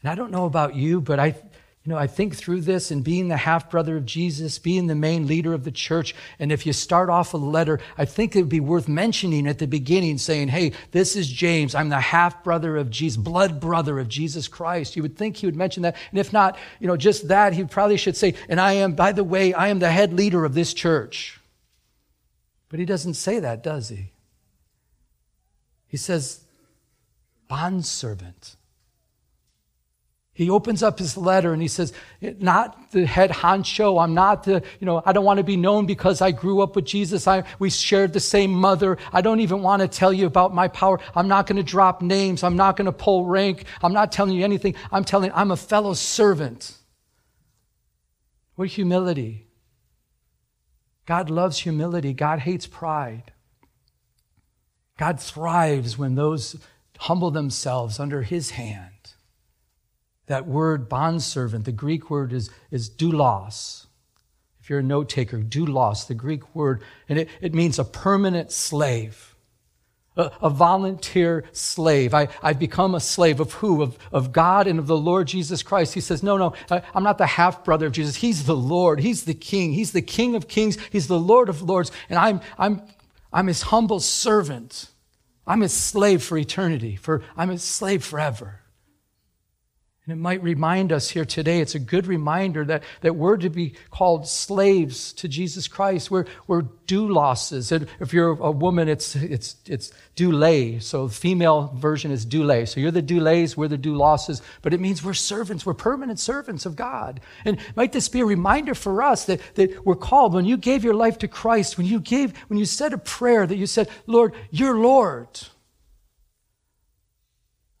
And 0.00 0.10
I 0.10 0.14
don't 0.14 0.30
know 0.30 0.46
about 0.46 0.74
you, 0.74 1.02
but 1.02 1.20
I, 1.20 1.36
you 1.84 1.92
know, 1.92 1.98
I 1.98 2.06
think 2.06 2.34
through 2.34 2.62
this 2.62 2.90
and 2.90 3.04
being 3.04 3.28
the 3.28 3.36
half 3.36 3.68
brother 3.70 3.98
of 3.98 4.06
Jesus, 4.06 4.58
being 4.58 4.86
the 4.86 4.94
main 4.94 5.26
leader 5.26 5.52
of 5.52 5.64
the 5.64 5.70
church, 5.70 6.14
and 6.38 6.50
if 6.50 6.64
you 6.64 6.72
start 6.72 7.10
off 7.10 7.34
a 7.34 7.36
letter, 7.36 7.78
I 7.98 8.06
think 8.06 8.34
it 8.34 8.40
would 8.40 8.48
be 8.48 8.58
worth 8.58 8.88
mentioning 8.88 9.46
at 9.46 9.58
the 9.58 9.66
beginning, 9.66 10.16
saying, 10.16 10.48
Hey, 10.48 10.72
this 10.92 11.14
is 11.14 11.28
James. 11.28 11.74
I'm 11.74 11.90
the 11.90 12.00
half 12.00 12.42
brother 12.42 12.78
of 12.78 12.88
Jesus, 12.88 13.18
blood 13.18 13.60
brother 13.60 13.98
of 13.98 14.08
Jesus 14.08 14.48
Christ. 14.48 14.96
You 14.96 15.02
would 15.02 15.18
think 15.18 15.36
he 15.36 15.46
would 15.46 15.56
mention 15.56 15.82
that. 15.82 15.96
And 16.10 16.18
if 16.18 16.32
not, 16.32 16.56
you 16.80 16.86
know, 16.86 16.96
just 16.96 17.28
that, 17.28 17.52
he 17.52 17.64
probably 17.64 17.98
should 17.98 18.16
say, 18.16 18.32
And 18.48 18.58
I 18.58 18.72
am, 18.74 18.94
by 18.94 19.12
the 19.12 19.24
way, 19.24 19.52
I 19.52 19.68
am 19.68 19.78
the 19.78 19.90
head 19.90 20.14
leader 20.14 20.46
of 20.46 20.54
this 20.54 20.72
church. 20.72 21.38
But 22.70 22.78
he 22.78 22.86
doesn't 22.86 23.14
say 23.14 23.40
that, 23.40 23.62
does 23.62 23.90
he? 23.90 24.10
He 25.86 25.98
says, 25.98 26.40
bondservant 27.46 28.56
he 30.34 30.50
opens 30.50 30.82
up 30.82 30.98
his 30.98 31.16
letter 31.16 31.52
and 31.52 31.62
he 31.62 31.68
says, 31.68 31.92
not 32.20 32.90
the 32.90 33.06
head 33.06 33.30
honcho. 33.30 34.02
I'm 34.02 34.14
not 34.14 34.42
the, 34.42 34.64
you 34.80 34.84
know, 34.84 35.00
I 35.06 35.12
don't 35.12 35.24
want 35.24 35.38
to 35.38 35.44
be 35.44 35.56
known 35.56 35.86
because 35.86 36.20
I 36.20 36.32
grew 36.32 36.60
up 36.60 36.74
with 36.74 36.84
Jesus. 36.84 37.28
I, 37.28 37.44
we 37.60 37.70
shared 37.70 38.12
the 38.12 38.18
same 38.18 38.50
mother. 38.50 38.98
I 39.12 39.20
don't 39.20 39.38
even 39.38 39.62
want 39.62 39.82
to 39.82 39.88
tell 39.88 40.12
you 40.12 40.26
about 40.26 40.52
my 40.52 40.66
power. 40.66 40.98
I'm 41.14 41.28
not 41.28 41.46
going 41.46 41.58
to 41.58 41.62
drop 41.62 42.02
names. 42.02 42.42
I'm 42.42 42.56
not 42.56 42.76
going 42.76 42.86
to 42.86 42.92
pull 42.92 43.26
rank. 43.26 43.64
I'm 43.80 43.92
not 43.92 44.10
telling 44.10 44.34
you 44.34 44.42
anything. 44.42 44.74
I'm 44.90 45.04
telling, 45.04 45.30
I'm 45.32 45.52
a 45.52 45.56
fellow 45.56 45.94
servant. 45.94 46.78
What 48.56 48.68
humility. 48.68 49.46
God 51.06 51.30
loves 51.30 51.58
humility. 51.58 52.12
God 52.12 52.40
hates 52.40 52.66
pride. 52.66 53.30
God 54.98 55.20
thrives 55.20 55.96
when 55.96 56.16
those 56.16 56.56
humble 56.98 57.30
themselves 57.30 58.00
under 58.00 58.22
his 58.22 58.50
hand. 58.50 58.93
That 60.26 60.46
word 60.46 60.88
bondservant, 60.88 61.64
the 61.64 61.72
Greek 61.72 62.10
word 62.10 62.32
is, 62.32 62.50
is 62.70 62.88
doulos. 62.88 63.86
If 64.60 64.70
you're 64.70 64.78
a 64.78 64.82
note 64.82 65.10
taker, 65.10 65.38
doulos, 65.38 66.06
the 66.06 66.14
Greek 66.14 66.54
word, 66.54 66.82
and 67.08 67.18
it, 67.18 67.28
it 67.40 67.54
means 67.54 67.78
a 67.78 67.84
permanent 67.84 68.50
slave. 68.50 69.34
a, 70.16 70.30
a 70.42 70.50
volunteer 70.50 71.44
slave. 71.52 72.14
I, 72.14 72.28
I've 72.42 72.58
become 72.58 72.94
a 72.94 73.00
slave 73.00 73.40
of 73.40 73.54
who? 73.54 73.82
Of, 73.82 73.98
of 74.12 74.32
God 74.32 74.66
and 74.66 74.78
of 74.78 74.86
the 74.86 74.96
Lord 74.96 75.26
Jesus 75.26 75.62
Christ. 75.62 75.94
He 75.94 76.00
says, 76.00 76.22
No, 76.22 76.36
no, 76.36 76.54
I, 76.70 76.82
I'm 76.94 77.02
not 77.02 77.18
the 77.18 77.26
half 77.26 77.64
brother 77.64 77.86
of 77.86 77.92
Jesus. 77.92 78.16
He's 78.16 78.44
the 78.44 78.56
Lord. 78.56 79.00
He's 79.00 79.24
the 79.24 79.34
King. 79.34 79.72
He's 79.72 79.92
the 79.92 80.02
King 80.02 80.36
of 80.36 80.48
kings. 80.48 80.78
He's 80.90 81.08
the 81.08 81.18
Lord 81.18 81.48
of 81.48 81.62
lords. 81.62 81.90
And 82.08 82.18
I'm, 82.18 82.40
I'm, 82.58 82.82
I'm 83.32 83.46
his 83.46 83.62
humble 83.62 84.00
servant. 84.00 84.88
I'm 85.46 85.60
his 85.60 85.72
slave 85.72 86.22
for 86.22 86.38
eternity. 86.38 86.96
For 86.96 87.22
I'm 87.36 87.50
his 87.50 87.62
slave 87.62 88.04
forever. 88.04 88.60
And 90.06 90.12
it 90.12 90.20
might 90.20 90.42
remind 90.42 90.92
us 90.92 91.08
here 91.08 91.24
today, 91.24 91.60
it's 91.60 91.74
a 91.74 91.78
good 91.78 92.06
reminder 92.06 92.62
that, 92.66 92.82
that 93.00 93.16
we're 93.16 93.38
to 93.38 93.48
be 93.48 93.72
called 93.90 94.28
slaves 94.28 95.14
to 95.14 95.28
Jesus 95.28 95.66
Christ. 95.66 96.10
We're, 96.10 96.26
we're 96.46 96.64
doulos. 96.86 97.72
And 97.72 97.88
if 98.00 98.12
you're 98.12 98.32
a 98.32 98.50
woman, 98.50 98.86
it's, 98.86 99.16
it's, 99.16 99.56
it's 99.64 99.94
doulé. 100.14 100.82
So 100.82 101.06
the 101.06 101.14
female 101.14 101.72
version 101.74 102.10
is 102.10 102.26
doulé. 102.26 102.68
So 102.68 102.80
you're 102.80 102.90
the 102.90 103.02
doulés, 103.02 103.56
we're 103.56 103.68
the 103.68 103.78
due 103.78 103.96
losses, 103.96 104.42
But 104.60 104.74
it 104.74 104.80
means 104.80 105.02
we're 105.02 105.14
servants. 105.14 105.64
We're 105.64 105.72
permanent 105.72 106.20
servants 106.20 106.66
of 106.66 106.76
God. 106.76 107.22
And 107.46 107.56
might 107.74 107.92
this 107.92 108.10
be 108.10 108.20
a 108.20 108.26
reminder 108.26 108.74
for 108.74 109.02
us 109.02 109.24
that, 109.24 109.40
that 109.54 109.86
we're 109.86 109.96
called 109.96 110.34
when 110.34 110.44
you 110.44 110.58
gave 110.58 110.84
your 110.84 110.94
life 110.94 111.16
to 111.20 111.28
Christ, 111.28 111.78
when 111.78 111.86
you 111.86 111.98
gave, 111.98 112.36
when 112.48 112.58
you 112.58 112.66
said 112.66 112.92
a 112.92 112.98
prayer 112.98 113.46
that 113.46 113.56
you 113.56 113.66
said, 113.66 113.88
Lord, 114.06 114.34
you're 114.50 114.78
Lord. 114.78 115.28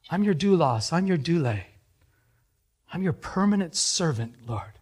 I'm 0.08 0.24
your 0.24 0.34
doulos. 0.34 0.90
I'm 0.90 1.06
your 1.06 1.18
doulé. 1.18 1.64
I'm 2.92 3.02
your 3.02 3.12
permanent 3.12 3.74
servant, 3.74 4.34
Lord. 4.46 4.74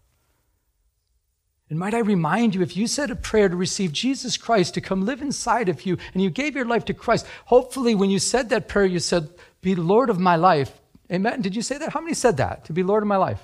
And 1.70 1.78
might 1.78 1.94
I 1.94 2.00
remind 2.00 2.54
you, 2.54 2.60
if 2.60 2.76
you 2.76 2.86
said 2.86 3.10
a 3.10 3.16
prayer 3.16 3.48
to 3.48 3.56
receive 3.56 3.92
Jesus 3.92 4.36
Christ 4.36 4.74
to 4.74 4.82
come 4.82 5.06
live 5.06 5.22
inside 5.22 5.70
of 5.70 5.86
you 5.86 5.96
and 6.12 6.22
you 6.22 6.28
gave 6.28 6.54
your 6.54 6.66
life 6.66 6.84
to 6.84 6.94
Christ, 6.94 7.26
hopefully 7.46 7.94
when 7.94 8.10
you 8.10 8.18
said 8.18 8.50
that 8.50 8.68
prayer, 8.68 8.84
you 8.84 8.98
said, 8.98 9.30
Be 9.62 9.74
Lord 9.74 10.10
of 10.10 10.18
my 10.18 10.36
life. 10.36 10.82
Amen. 11.10 11.40
Did 11.40 11.56
you 11.56 11.62
say 11.62 11.78
that? 11.78 11.94
How 11.94 12.02
many 12.02 12.12
said 12.12 12.36
that? 12.36 12.66
To 12.66 12.74
be 12.74 12.82
Lord 12.82 13.02
of 13.02 13.06
my 13.06 13.16
life? 13.16 13.40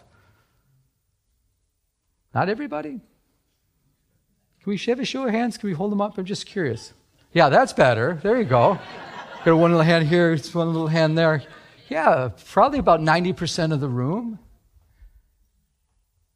Not 2.34 2.50
everybody? 2.50 3.00
Can 4.62 4.70
we 4.72 4.76
have 4.76 5.00
a 5.00 5.04
show 5.06 5.24
of 5.24 5.30
hands? 5.30 5.56
Can 5.56 5.70
we 5.70 5.74
hold 5.74 5.90
them 5.90 6.02
up? 6.02 6.18
I'm 6.18 6.26
just 6.26 6.44
curious. 6.44 6.92
Yeah, 7.32 7.48
that's 7.48 7.72
better. 7.72 8.20
There 8.22 8.38
you 8.38 8.44
go. 8.44 8.78
Got 9.44 9.56
one 9.56 9.70
little 9.70 9.86
hand 9.86 10.06
here, 10.06 10.36
one 10.52 10.68
little 10.68 10.88
hand 10.88 11.16
there. 11.16 11.42
Yeah, 11.88 12.30
probably 12.46 12.78
about 12.78 13.00
90% 13.00 13.72
of 13.72 13.80
the 13.80 13.88
room. 13.88 14.38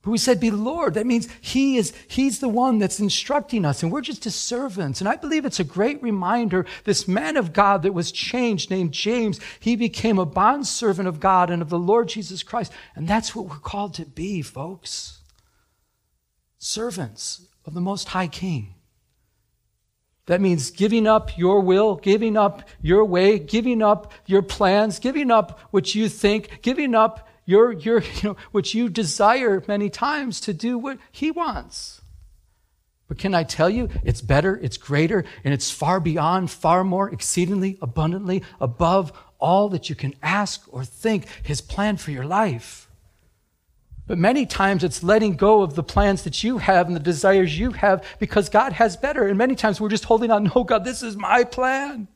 But 0.03 0.11
we 0.11 0.19
said, 0.19 0.41
be 0.41 0.51
Lord. 0.51 0.95
That 0.95 1.07
means 1.07 1.29
He 1.41 1.77
is, 1.77 1.93
He's 2.09 2.41
the 2.41 2.49
one 2.49 2.79
that's 2.79 2.99
instructing 2.99 3.65
us, 3.65 3.83
and 3.83 3.93
we're 3.93 4.01
just 4.01 4.25
His 4.25 4.35
servants. 4.35 5.01
And 5.01 5.09
I 5.09 5.15
believe 5.15 5.45
it's 5.45 5.61
a 5.61 5.65
great 5.65 6.03
reminder. 6.03 6.67
This 6.85 7.07
man 7.07 7.37
of 7.37 7.53
God 7.53 7.83
that 7.83 7.95
was 7.95 8.11
changed, 8.11 8.69
named 8.69 8.93
James, 8.93 9.39
he 9.61 9.77
became 9.77 10.19
a 10.19 10.27
bondservant 10.27 11.07
of 11.07 11.21
God 11.21 11.51
and 11.51 11.63
of 11.63 11.69
the 11.69 11.79
Lord 11.79 12.09
Jesus 12.09 12.43
Christ. 12.43 12.73
And 12.97 13.07
that's 13.07 13.35
what 13.35 13.47
we're 13.47 13.57
called 13.57 13.95
to 13.95 14.05
be, 14.05 14.43
folks. 14.43 15.21
Servants 16.59 17.47
of 17.65 17.75
the 17.75 17.81
Most 17.81 18.09
High 18.09 18.29
King. 18.29 18.75
That 20.27 20.41
means 20.41 20.71
giving 20.71 21.07
up 21.07 21.37
your 21.37 21.61
will, 21.61 21.97
giving 21.97 22.37
up 22.37 22.69
your 22.81 23.05
way, 23.05 23.39
giving 23.39 23.83
up 23.83 24.13
your 24.27 24.43
plans, 24.43 24.99
giving 24.99 25.31
up 25.31 25.59
what 25.71 25.95
you 25.95 26.09
think, 26.09 26.61
giving 26.63 26.95
up 26.95 27.29
your, 27.53 27.73
your, 27.73 28.03
you 28.23 28.31
know, 28.31 28.37
which 28.51 28.75
you 28.75 28.89
desire 28.89 29.63
many 29.69 29.91
times 29.91 30.41
to 30.41 30.53
do 30.53 30.79
what 30.79 30.99
He 31.13 31.31
wants. 31.31 32.01
But 33.09 33.19
can 33.19 33.35
I 33.35 33.45
tell 33.45 33.69
you, 33.69 33.91
it's 34.05 34.23
better, 34.23 34.59
it's 34.63 34.79
greater, 34.79 35.25
and 35.45 35.53
it's 35.53 35.71
far 35.71 36.01
beyond, 36.01 36.51
far 36.51 36.83
more, 36.83 37.11
exceedingly, 37.11 37.79
abundantly, 37.83 38.43
above 38.59 39.13
all 39.39 39.69
that 39.69 39.91
you 39.91 39.95
can 39.95 40.15
ask 40.23 40.63
or 40.73 40.85
think, 40.85 41.27
His 41.43 41.61
plan 41.61 41.99
for 41.99 42.11
your 42.11 42.25
life. 42.25 42.89
But 44.07 44.19
many 44.19 44.47
times 44.47 44.83
it's 44.83 45.03
letting 45.03 45.37
go 45.37 45.63
of 45.63 45.75
the 45.75 45.83
plans 45.83 46.23
that 46.25 46.43
you 46.43 46.59
have 46.59 46.87
and 46.87 46.97
the 46.97 47.01
desires 47.01 47.59
you 47.59 47.73
have 47.73 48.05
because 48.19 48.49
God 48.49 48.73
has 48.73 48.97
better. 48.97 49.27
And 49.27 49.39
many 49.39 49.55
times 49.55 49.81
we're 49.81 49.89
just 49.89 50.07
holding 50.07 50.31
on, 50.31 50.45
no, 50.55 50.65
God, 50.65 50.85
this 50.85 51.03
is 51.03 51.17
my 51.17 51.45
plan. 51.45 52.09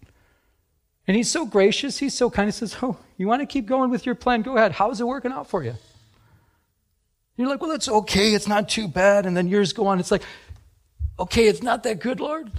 And 1.06 1.16
he's 1.16 1.30
so 1.30 1.46
gracious, 1.46 1.98
he's 1.98 2.14
so 2.14 2.30
kind. 2.30 2.48
He 2.48 2.52
says, 2.52 2.76
Oh, 2.82 2.96
you 3.16 3.28
want 3.28 3.40
to 3.40 3.46
keep 3.46 3.66
going 3.66 3.90
with 3.90 4.06
your 4.06 4.14
plan? 4.14 4.42
Go 4.42 4.56
ahead. 4.56 4.72
How's 4.72 5.00
it 5.00 5.06
working 5.06 5.32
out 5.32 5.48
for 5.48 5.62
you? 5.62 5.74
You're 7.36 7.48
like, 7.48 7.60
Well, 7.60 7.70
it's 7.70 7.88
okay. 7.88 8.34
It's 8.34 8.48
not 8.48 8.68
too 8.68 8.88
bad. 8.88 9.26
And 9.26 9.36
then 9.36 9.48
years 9.48 9.72
go 9.72 9.86
on. 9.86 10.00
It's 10.00 10.10
like, 10.10 10.22
Okay, 11.18 11.46
it's 11.46 11.62
not 11.62 11.84
that 11.84 12.00
good, 12.00 12.20
Lord. 12.20 12.50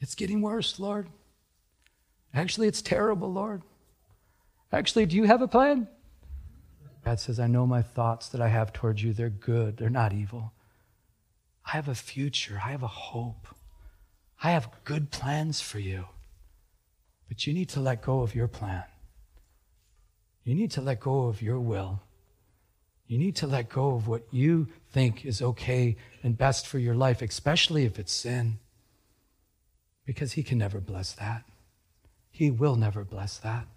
It's 0.00 0.14
getting 0.14 0.40
worse, 0.40 0.78
Lord. 0.78 1.08
Actually, 2.32 2.68
it's 2.68 2.80
terrible, 2.80 3.32
Lord. 3.32 3.62
Actually, 4.72 5.06
do 5.06 5.16
you 5.16 5.24
have 5.24 5.42
a 5.42 5.48
plan? 5.48 5.88
God 7.04 7.18
says, 7.18 7.40
I 7.40 7.46
know 7.46 7.66
my 7.66 7.82
thoughts 7.82 8.28
that 8.28 8.40
I 8.40 8.48
have 8.48 8.72
towards 8.72 9.02
you. 9.02 9.12
They're 9.12 9.30
good, 9.30 9.76
they're 9.76 9.90
not 9.90 10.12
evil. 10.12 10.52
I 11.66 11.72
have 11.72 11.88
a 11.88 11.94
future, 11.94 12.60
I 12.64 12.70
have 12.70 12.82
a 12.82 12.88
hope. 12.88 13.48
I 14.42 14.52
have 14.52 14.70
good 14.84 15.10
plans 15.10 15.60
for 15.60 15.78
you. 15.78 16.06
But 17.30 17.46
you 17.46 17.54
need 17.54 17.68
to 17.70 17.80
let 17.80 18.02
go 18.02 18.22
of 18.22 18.34
your 18.34 18.48
plan. 18.48 18.82
You 20.42 20.56
need 20.56 20.72
to 20.72 20.80
let 20.80 20.98
go 20.98 21.28
of 21.28 21.40
your 21.40 21.60
will. 21.60 22.02
You 23.06 23.18
need 23.18 23.36
to 23.36 23.46
let 23.46 23.68
go 23.68 23.94
of 23.94 24.08
what 24.08 24.26
you 24.32 24.66
think 24.90 25.24
is 25.24 25.40
okay 25.40 25.96
and 26.24 26.36
best 26.36 26.66
for 26.66 26.80
your 26.80 26.96
life, 26.96 27.22
especially 27.22 27.84
if 27.84 28.00
it's 28.00 28.12
sin. 28.12 28.58
Because 30.04 30.32
He 30.32 30.42
can 30.42 30.58
never 30.58 30.80
bless 30.80 31.12
that. 31.12 31.44
He 32.32 32.50
will 32.50 32.74
never 32.74 33.04
bless 33.04 33.38
that. 33.38 33.68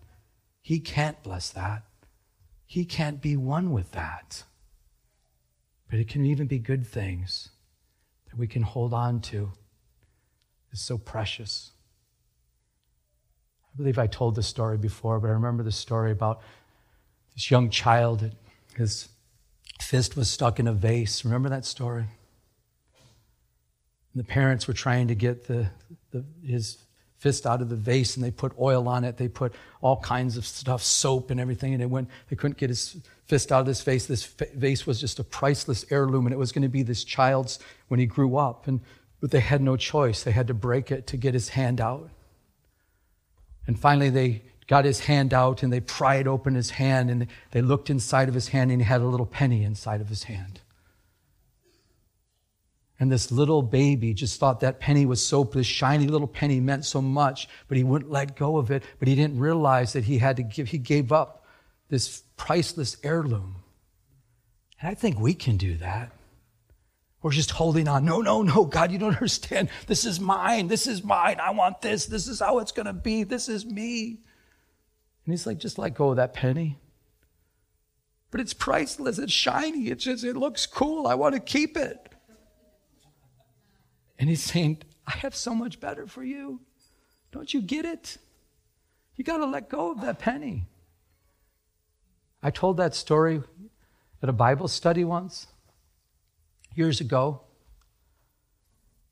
He 0.63 0.79
can't 0.79 1.22
bless 1.22 1.51
that. 1.51 1.83
He 2.65 2.86
can't 2.86 3.22
be 3.22 3.38
one 3.38 3.72
with 3.72 3.91
that. 3.91 4.45
But 5.91 6.00
it 6.00 6.07
can 6.07 6.25
even 6.25 6.48
be 6.48 6.57
good 6.57 6.88
things 6.88 7.50
that 8.31 8.39
we 8.39 8.48
can 8.48 8.63
hold 8.63 8.95
on 8.95 9.22
to. 9.22 9.51
It's 10.72 10.81
so 10.81 10.98
precious. 10.98 11.72
I 13.73 13.77
believe 13.77 13.97
I 13.97 14.07
told 14.07 14.35
this 14.35 14.47
story 14.47 14.77
before, 14.77 15.19
but 15.19 15.29
I 15.29 15.31
remember 15.31 15.63
the 15.63 15.71
story 15.71 16.11
about 16.11 16.41
this 17.33 17.49
young 17.49 17.69
child. 17.71 18.29
His 18.75 19.09
fist 19.81 20.15
was 20.15 20.29
stuck 20.29 20.59
in 20.59 20.67
a 20.67 20.73
vase. 20.73 21.25
Remember 21.25 21.49
that 21.49 21.65
story? 21.65 22.05
And 24.13 24.23
the 24.23 24.23
parents 24.23 24.67
were 24.67 24.75
trying 24.75 25.07
to 25.07 25.15
get 25.15 25.47
the, 25.47 25.67
the, 26.11 26.23
his 26.45 26.77
fist 27.17 27.47
out 27.47 27.61
of 27.61 27.69
the 27.69 27.75
vase 27.75 28.15
and 28.15 28.23
they 28.23 28.29
put 28.29 28.53
oil 28.59 28.87
on 28.87 29.03
it. 29.03 29.17
They 29.17 29.27
put 29.27 29.53
all 29.81 29.97
kinds 30.01 30.37
of 30.37 30.45
stuff, 30.45 30.83
soap 30.83 31.31
and 31.31 31.39
everything, 31.39 31.73
and 31.73 31.81
it 31.81 31.89
went, 31.89 32.09
they 32.29 32.35
couldn't 32.35 32.57
get 32.57 32.69
his 32.69 32.97
fist 33.25 33.51
out 33.51 33.61
of 33.61 33.65
this 33.65 33.81
vase. 33.81 34.05
This 34.05 34.25
vase 34.25 34.85
was 34.85 34.99
just 34.99 35.17
a 35.17 35.23
priceless 35.23 35.83
heirloom, 35.89 36.27
and 36.27 36.33
it 36.33 36.37
was 36.37 36.51
going 36.51 36.61
to 36.61 36.69
be 36.69 36.83
this 36.83 37.03
child's 37.03 37.57
when 37.87 37.99
he 37.99 38.05
grew 38.05 38.37
up. 38.37 38.67
And, 38.67 38.81
but 39.19 39.31
they 39.31 39.39
had 39.39 39.61
no 39.61 39.77
choice. 39.77 40.21
They 40.21 40.31
had 40.31 40.47
to 40.47 40.53
break 40.53 40.91
it 40.91 41.07
to 41.07 41.17
get 41.17 41.33
his 41.33 41.49
hand 41.49 41.81
out. 41.81 42.09
And 43.65 43.79
finally, 43.79 44.10
they 44.10 44.43
got 44.67 44.86
his 44.86 45.01
hand 45.01 45.34
out 45.34 45.63
and 45.63 45.72
they 45.72 45.79
pried 45.79 46.27
open 46.27 46.55
his 46.55 46.72
hand 46.72 47.10
and 47.10 47.27
they 47.51 47.62
looked 47.62 47.89
inside 47.89 48.27
of 48.27 48.34
his 48.34 48.50
hand 48.50 48.72
and 48.72 48.82
he 48.82 48.86
had 48.86 49.01
a 49.01 49.05
little 49.05 49.25
penny 49.25 49.63
inside 49.63 50.01
of 50.01 50.10
his 50.10 50.24
hand. 50.24 50.62
And 53.00 53.12
this 53.12 53.32
little 53.32 53.62
baby 53.62 54.13
just 54.13 54.39
thought 54.39 54.62
that 54.62 54.79
penny 54.79 55.05
was 55.05 55.25
so, 55.25 55.43
this 55.43 55.67
shiny 55.67 56.08
little 56.08 56.27
penny 56.27 56.60
meant 56.60 56.86
so 56.86 57.01
much, 57.01 57.50
but 57.67 57.77
he 57.77 57.84
wouldn't 57.84 58.12
let 58.12 58.36
go 58.36 58.58
of 58.58 58.72
it. 58.72 58.84
But 59.00 59.08
he 59.08 59.15
didn't 59.15 59.39
realize 59.39 59.93
that 59.93 60.05
he 60.05 60.20
had 60.20 60.38
to 60.38 60.43
give, 60.43 60.70
he 60.70 60.77
gave 60.77 61.12
up 61.12 61.46
this 61.89 62.24
priceless 62.38 62.98
heirloom. 63.03 63.55
And 64.79 64.89
I 64.89 64.93
think 64.93 65.20
we 65.20 65.34
can 65.34 65.58
do 65.58 65.75
that. 65.77 66.12
We're 67.23 67.31
just 67.31 67.51
holding 67.51 67.87
on. 67.87 68.03
No, 68.03 68.19
no, 68.19 68.43
no, 68.43 68.65
God, 68.65 68.91
you 68.91 68.99
don't 68.99 69.13
understand. 69.15 69.69
This 69.87 70.05
is 70.05 70.19
mine. 70.19 70.67
This 70.67 70.85
is 70.85 71.03
mine. 71.03 71.39
I 71.39 71.51
want 71.51 71.81
this. 71.81 72.05
This 72.05 72.27
is 72.27 72.41
how 72.41 72.59
it's 72.59 72.73
going 72.73 72.85
to 72.85 72.93
be. 72.93 73.23
This 73.23 73.49
is 73.49 73.65
me. 73.65 74.19
And 75.25 75.33
he's 75.33 75.47
like, 75.47 75.57
just 75.57 75.79
let 75.79 75.95
go 75.95 76.09
of 76.09 76.17
that 76.17 76.33
penny. 76.33 76.77
But 78.29 78.41
it's 78.41 78.53
priceless. 78.53 79.19
It's 79.19 79.31
shiny. 79.31 79.87
It's 79.87 80.03
just, 80.03 80.25
it 80.25 80.35
looks 80.35 80.65
cool. 80.65 81.07
I 81.07 81.15
want 81.15 81.33
to 81.33 81.39
keep 81.39 81.77
it. 81.77 82.09
And 84.19 84.29
he's 84.29 84.43
saying, 84.43 84.83
I 85.07 85.11
have 85.17 85.35
so 85.35 85.55
much 85.55 85.79
better 85.79 86.05
for 86.07 86.23
you. 86.23 86.59
Don't 87.31 87.53
you 87.53 87.61
get 87.61 87.85
it? 87.85 88.17
You 89.15 89.23
got 89.23 89.37
to 89.37 89.45
let 89.45 89.69
go 89.69 89.91
of 89.91 90.01
that 90.01 90.19
penny. 90.19 90.65
I 92.41 92.51
told 92.51 92.77
that 92.77 92.93
story 92.93 93.41
at 94.21 94.27
a 94.27 94.33
Bible 94.33 94.67
study 94.67 95.05
once 95.05 95.47
years 96.75 97.01
ago. 97.01 97.41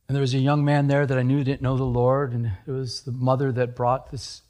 And 0.08 0.16
there 0.16 0.22
was 0.22 0.34
a 0.34 0.40
young 0.40 0.66
man 0.66 0.88
there 0.88 1.06
that 1.06 1.18
I 1.18 1.22
knew 1.22 1.44
didn't 1.44 1.62
know 1.62 1.78
the 1.78 1.84
Lord, 1.84 2.34
and 2.34 2.52
it 2.68 2.72
was 2.72 3.04
the 3.04 3.14
mother 3.14 3.52
that 3.54 3.76
brought 3.76 4.12
this 4.12 4.42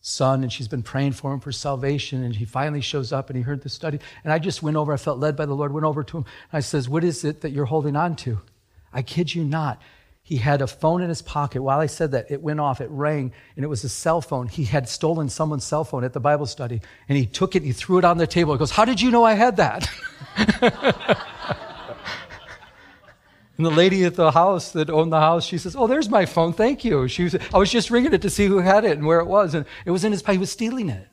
son, 0.00 0.42
and 0.42 0.52
she's 0.52 0.68
been 0.68 0.82
praying 0.82 1.12
for 1.12 1.32
him 1.32 1.40
for 1.40 1.52
salvation. 1.52 2.22
And 2.22 2.36
he 2.36 2.44
finally 2.44 2.80
shows 2.80 3.12
up 3.12 3.28
and 3.28 3.36
he 3.36 3.42
heard 3.42 3.62
the 3.62 3.68
study. 3.68 3.98
And 4.24 4.32
I 4.32 4.38
just 4.38 4.62
went 4.62 4.76
over, 4.76 4.92
I 4.92 4.96
felt 4.96 5.18
led 5.18 5.36
by 5.36 5.46
the 5.46 5.54
Lord, 5.54 5.72
went 5.72 5.84
over 5.84 6.02
to 6.02 6.18
him. 6.18 6.24
And 6.52 6.58
I 6.58 6.60
says, 6.60 6.88
What 6.88 7.04
is 7.04 7.24
it 7.24 7.40
that 7.42 7.50
you're 7.50 7.66
holding 7.66 7.96
on 7.96 8.16
to? 8.16 8.40
I 8.92 9.02
kid 9.02 9.34
you 9.34 9.44
not. 9.44 9.80
he 10.22 10.36
had 10.36 10.62
a 10.62 10.66
phone 10.66 11.02
in 11.02 11.08
his 11.08 11.22
pocket. 11.22 11.62
While 11.62 11.80
I 11.80 11.86
said 11.86 12.12
that, 12.12 12.30
it 12.30 12.40
went 12.40 12.60
off, 12.60 12.80
it 12.80 12.90
rang, 12.90 13.32
and 13.56 13.64
it 13.64 13.68
was 13.68 13.82
a 13.82 13.88
cell 13.88 14.20
phone. 14.20 14.46
He 14.46 14.64
had 14.64 14.88
stolen 14.88 15.28
someone's 15.28 15.64
cell 15.64 15.82
phone 15.82 16.04
at 16.04 16.12
the 16.12 16.20
Bible 16.20 16.46
study, 16.46 16.80
and 17.08 17.18
he 17.18 17.26
took 17.26 17.56
it, 17.56 17.62
he 17.62 17.72
threw 17.72 17.98
it 17.98 18.04
on 18.04 18.18
the 18.18 18.26
table. 18.26 18.52
He 18.52 18.58
goes, 18.58 18.70
How 18.70 18.84
did 18.84 19.00
you 19.00 19.10
know 19.10 19.24
I 19.24 19.34
had 19.34 19.56
that? 19.56 19.90
and 23.60 23.66
the 23.66 23.70
lady 23.70 24.04
at 24.04 24.14
the 24.14 24.30
house 24.30 24.72
that 24.72 24.88
owned 24.88 25.12
the 25.12 25.20
house, 25.20 25.44
she 25.44 25.58
says, 25.58 25.76
Oh, 25.76 25.86
there's 25.86 26.08
my 26.08 26.24
phone, 26.24 26.54
thank 26.54 26.82
you. 26.82 27.06
She 27.08 27.24
was, 27.24 27.36
I 27.52 27.58
was 27.58 27.70
just 27.70 27.90
ringing 27.90 28.14
it 28.14 28.22
to 28.22 28.30
see 28.30 28.46
who 28.46 28.56
had 28.58 28.86
it 28.86 28.96
and 28.96 29.06
where 29.06 29.20
it 29.20 29.26
was, 29.26 29.54
and 29.54 29.66
it 29.84 29.90
was 29.90 30.02
in 30.02 30.12
his 30.12 30.22
pocket. 30.22 30.36
He 30.36 30.38
was 30.38 30.50
stealing 30.50 30.88
it. 30.88 31.06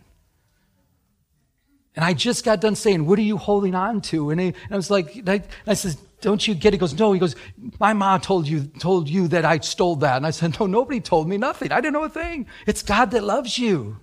And 1.93 2.05
I 2.05 2.13
just 2.13 2.45
got 2.45 2.61
done 2.61 2.75
saying, 2.75 3.05
What 3.05 3.19
are 3.19 3.23
you 3.23 3.35
holding 3.35 3.75
on 3.75 3.99
to? 4.03 4.29
And, 4.29 4.39
he, 4.39 4.47
and 4.47 4.71
I 4.71 4.77
was 4.77 4.89
like, 4.89 5.27
I, 5.27 5.43
I 5.65 5.73
said, 5.73 5.97
don't 6.21 6.47
you 6.47 6.55
get 6.55 6.69
it? 6.69 6.73
He 6.73 6.79
goes, 6.79 6.97
no. 6.97 7.13
He 7.13 7.19
goes, 7.19 7.35
my 7.79 7.93
mom 7.93 8.21
told 8.21 8.47
you, 8.47 8.63
told 8.79 9.07
you 9.07 9.27
that 9.27 9.45
I 9.45 9.59
stole 9.59 9.97
that. 9.97 10.17
And 10.17 10.25
I 10.25 10.31
said, 10.31 10.59
no, 10.59 10.65
nobody 10.65 10.99
told 10.99 11.27
me 11.27 11.37
nothing. 11.37 11.71
I 11.71 11.79
didn't 11.79 11.93
know 11.93 12.05
a 12.05 12.09
thing. 12.09 12.47
It's 12.65 12.81
God 12.81 13.11
that 13.11 13.23
loves 13.23 13.59
you. 13.59 13.97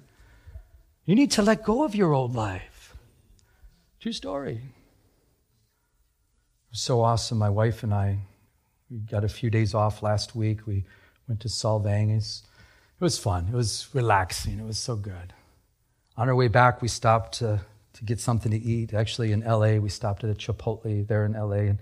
You 1.06 1.14
need 1.14 1.32
to 1.32 1.42
let 1.42 1.64
go 1.64 1.82
of 1.82 1.94
your 1.94 2.12
old 2.12 2.34
life. 2.34 2.94
True 3.98 4.12
story. 4.12 4.54
It 4.54 4.60
was 6.70 6.80
so 6.80 7.00
awesome. 7.00 7.38
My 7.38 7.50
wife 7.50 7.82
and 7.82 7.92
I, 7.92 8.18
we 8.90 8.98
got 8.98 9.24
a 9.24 9.28
few 9.28 9.50
days 9.50 9.74
off 9.74 10.02
last 10.02 10.34
week. 10.36 10.66
We 10.66 10.84
went 11.28 11.40
to 11.40 11.48
Solvang. 11.48 12.16
It 12.16 12.44
was 13.00 13.18
fun. 13.18 13.48
It 13.52 13.56
was 13.56 13.88
relaxing. 13.92 14.58
It 14.58 14.66
was 14.66 14.78
so 14.78 14.96
good. 14.96 15.32
On 16.16 16.28
our 16.28 16.34
way 16.34 16.48
back, 16.48 16.80
we 16.80 16.88
stopped 16.88 17.38
to, 17.38 17.60
to 17.94 18.04
get 18.04 18.20
something 18.20 18.52
to 18.52 18.58
eat. 18.58 18.94
Actually, 18.94 19.32
in 19.32 19.40
LA, 19.40 19.76
we 19.76 19.88
stopped 19.88 20.22
at 20.22 20.30
a 20.30 20.34
Chipotle 20.34 21.06
there 21.06 21.24
in 21.24 21.32
LA. 21.32 21.68
And 21.70 21.78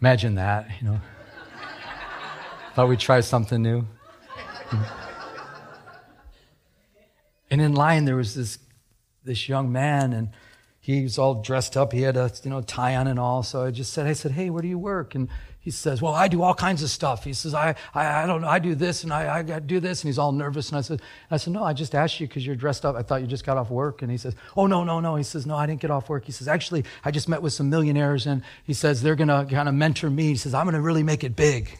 Imagine 0.00 0.34
that, 0.34 0.68
you 0.80 0.88
know. 0.88 1.00
Thought 2.74 2.88
we'd 2.88 3.00
try 3.00 3.20
something 3.20 3.62
new. 3.62 3.86
and 7.50 7.60
in 7.60 7.72
line, 7.72 8.04
there 8.04 8.16
was 8.16 8.34
this, 8.34 8.58
this 9.24 9.48
young 9.48 9.72
man, 9.72 10.12
and 10.12 10.28
he 10.78 11.02
was 11.04 11.16
all 11.16 11.36
dressed 11.40 11.76
up. 11.76 11.92
He 11.92 12.02
had 12.02 12.18
a 12.18 12.30
you 12.42 12.50
know 12.50 12.60
tie 12.60 12.96
on 12.96 13.06
and 13.06 13.18
all. 13.18 13.42
So 13.42 13.64
I 13.64 13.70
just 13.70 13.94
said, 13.94 14.06
I 14.06 14.12
said, 14.12 14.32
hey, 14.32 14.50
where 14.50 14.60
do 14.60 14.68
you 14.68 14.78
work? 14.78 15.14
And 15.14 15.30
he 15.64 15.70
says, 15.70 16.02
Well, 16.02 16.12
I 16.12 16.28
do 16.28 16.42
all 16.42 16.54
kinds 16.54 16.82
of 16.82 16.90
stuff. 16.90 17.24
He 17.24 17.32
says, 17.32 17.54
I, 17.54 17.74
I, 17.94 18.22
I 18.24 18.26
don't 18.26 18.42
know, 18.42 18.48
I 18.48 18.58
do 18.58 18.74
this 18.74 19.02
and 19.02 19.10
I, 19.10 19.38
I 19.38 19.42
do 19.60 19.80
this. 19.80 20.02
And 20.02 20.08
he's 20.08 20.18
all 20.18 20.30
nervous. 20.30 20.68
And 20.68 20.76
I 20.76 20.82
said, 20.82 21.00
I 21.30 21.38
said, 21.38 21.54
No, 21.54 21.64
I 21.64 21.72
just 21.72 21.94
asked 21.94 22.20
you 22.20 22.28
because 22.28 22.44
you're 22.46 22.54
dressed 22.54 22.84
up. 22.84 22.96
I 22.96 23.02
thought 23.02 23.22
you 23.22 23.26
just 23.26 23.46
got 23.46 23.56
off 23.56 23.70
work. 23.70 24.02
And 24.02 24.10
he 24.10 24.18
says, 24.18 24.36
Oh, 24.58 24.66
no, 24.66 24.84
no, 24.84 25.00
no. 25.00 25.16
He 25.16 25.22
says, 25.22 25.46
No, 25.46 25.56
I 25.56 25.64
didn't 25.64 25.80
get 25.80 25.90
off 25.90 26.10
work. 26.10 26.26
He 26.26 26.32
says, 26.32 26.48
Actually, 26.48 26.84
I 27.02 27.10
just 27.10 27.30
met 27.30 27.40
with 27.40 27.54
some 27.54 27.70
millionaires 27.70 28.26
and 28.26 28.42
he 28.64 28.74
says, 28.74 29.00
They're 29.00 29.16
going 29.16 29.28
to 29.28 29.46
kind 29.50 29.66
of 29.66 29.74
mentor 29.74 30.10
me. 30.10 30.26
He 30.26 30.36
says, 30.36 30.52
I'm 30.52 30.66
going 30.66 30.74
to 30.74 30.82
really 30.82 31.02
make 31.02 31.24
it 31.24 31.34
big. 31.34 31.70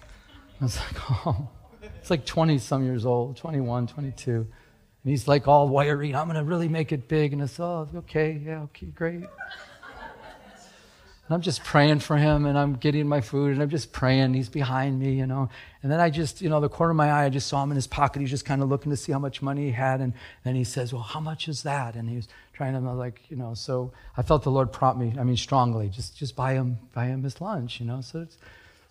I 0.62 0.64
was 0.64 0.78
like, 0.78 1.10
Oh, 1.26 1.50
it's 2.00 2.08
like 2.08 2.24
20 2.24 2.56
some 2.58 2.84
years 2.84 3.04
old, 3.04 3.36
21, 3.36 3.88
22. 3.88 4.32
And 4.32 4.46
he's 5.04 5.28
like 5.28 5.46
all 5.46 5.68
wiry. 5.68 6.14
I'm 6.14 6.26
going 6.26 6.38
to 6.38 6.44
really 6.44 6.68
make 6.68 6.90
it 6.90 7.06
big. 7.06 7.34
And 7.34 7.42
I 7.42 7.46
said, 7.46 7.64
Oh, 7.64 7.88
okay, 7.96 8.40
yeah, 8.42 8.62
okay, 8.62 8.86
great. 8.86 9.24
And 11.26 11.34
I'm 11.34 11.40
just 11.40 11.64
praying 11.64 12.00
for 12.00 12.16
him 12.18 12.44
and 12.44 12.58
I'm 12.58 12.74
getting 12.74 13.08
my 13.08 13.22
food 13.22 13.52
and 13.52 13.62
I'm 13.62 13.70
just 13.70 13.92
praying. 13.92 14.34
He's 14.34 14.50
behind 14.50 14.98
me, 15.00 15.14
you 15.14 15.26
know. 15.26 15.48
And 15.82 15.90
then 15.90 15.98
I 15.98 16.10
just, 16.10 16.42
you 16.42 16.50
know, 16.50 16.60
the 16.60 16.68
corner 16.68 16.90
of 16.90 16.96
my 16.96 17.10
eye, 17.10 17.24
I 17.24 17.28
just 17.30 17.46
saw 17.46 17.62
him 17.62 17.70
in 17.70 17.76
his 17.76 17.86
pocket. 17.86 18.20
He's 18.20 18.30
just 18.30 18.44
kind 18.44 18.62
of 18.62 18.68
looking 18.68 18.90
to 18.90 18.96
see 18.96 19.10
how 19.10 19.18
much 19.18 19.40
money 19.40 19.66
he 19.66 19.72
had. 19.72 20.00
And 20.00 20.12
then 20.44 20.54
he 20.54 20.64
says, 20.64 20.92
Well, 20.92 21.02
how 21.02 21.20
much 21.20 21.48
is 21.48 21.62
that? 21.62 21.94
And 21.94 22.10
he 22.10 22.16
was 22.16 22.28
trying 22.52 22.74
to, 22.74 22.92
like, 22.92 23.22
you 23.30 23.36
know, 23.36 23.54
so 23.54 23.92
I 24.16 24.22
felt 24.22 24.42
the 24.42 24.50
Lord 24.50 24.70
prompt 24.70 25.00
me, 25.00 25.14
I 25.18 25.24
mean, 25.24 25.36
strongly, 25.36 25.88
just, 25.88 26.16
just 26.16 26.36
buy 26.36 26.54
him, 26.54 26.78
buy 26.92 27.06
him 27.06 27.22
his 27.22 27.40
lunch, 27.40 27.80
you 27.80 27.86
know. 27.86 28.02
So 28.02 28.26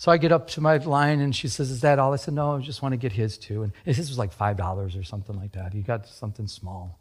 so 0.03 0.11
I 0.11 0.17
get 0.17 0.33
up 0.33 0.49
to 0.49 0.59
my 0.59 0.75
line 0.77 1.21
and 1.21 1.33
she 1.33 1.47
says, 1.47 1.69
Is 1.71 1.79
that 1.79 1.97
all? 1.97 2.11
I 2.11 2.17
said, 2.17 2.33
No, 2.33 2.57
I 2.57 2.59
just 2.59 2.81
want 2.81 2.91
to 2.91 2.97
get 2.97 3.13
his 3.13 3.37
too. 3.37 3.63
And 3.63 3.71
his 3.85 4.09
was 4.09 4.17
like 4.17 4.37
$5 4.37 4.99
or 4.99 5.03
something 5.03 5.39
like 5.39 5.53
that. 5.53 5.71
He 5.71 5.81
got 5.81 6.07
something 6.07 6.47
small. 6.47 6.99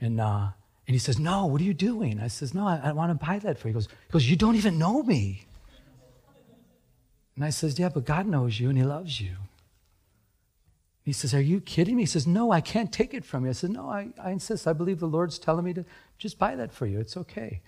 And, 0.00 0.20
uh, 0.20 0.48
and 0.86 0.94
he 0.94 0.98
says, 0.98 1.18
No, 1.18 1.46
what 1.46 1.60
are 1.60 1.64
you 1.64 1.74
doing? 1.74 2.20
I 2.20 2.28
says, 2.28 2.54
No, 2.54 2.66
I, 2.66 2.80
I 2.84 2.92
want 2.92 3.18
to 3.18 3.26
buy 3.26 3.38
that 3.40 3.58
for 3.58 3.68
you. 3.68 3.72
He 3.72 3.74
goes, 3.74 3.88
he 3.88 4.12
goes, 4.12 4.30
You 4.30 4.36
don't 4.36 4.56
even 4.56 4.78
know 4.78 5.02
me. 5.02 5.46
And 7.34 7.44
I 7.44 7.50
says, 7.50 7.78
Yeah, 7.78 7.88
but 7.88 8.04
God 8.04 8.26
knows 8.26 8.60
you 8.60 8.68
and 8.68 8.78
He 8.78 8.84
loves 8.84 9.20
you. 9.20 9.32
He 11.02 11.12
says, 11.12 11.34
Are 11.34 11.40
you 11.40 11.60
kidding 11.60 11.96
me? 11.96 12.02
He 12.02 12.06
says, 12.06 12.26
No, 12.26 12.52
I 12.52 12.60
can't 12.60 12.92
take 12.92 13.14
it 13.14 13.24
from 13.24 13.44
you. 13.44 13.50
I 13.50 13.52
said, 13.52 13.70
No, 13.70 13.88
I, 13.88 14.08
I 14.22 14.30
insist. 14.30 14.66
I 14.66 14.72
believe 14.72 15.00
the 15.00 15.06
Lord's 15.06 15.38
telling 15.38 15.64
me 15.64 15.74
to 15.74 15.84
just 16.18 16.38
buy 16.38 16.54
that 16.54 16.72
for 16.72 16.86
you. 16.86 17.00
It's 17.00 17.16
okay. 17.16 17.60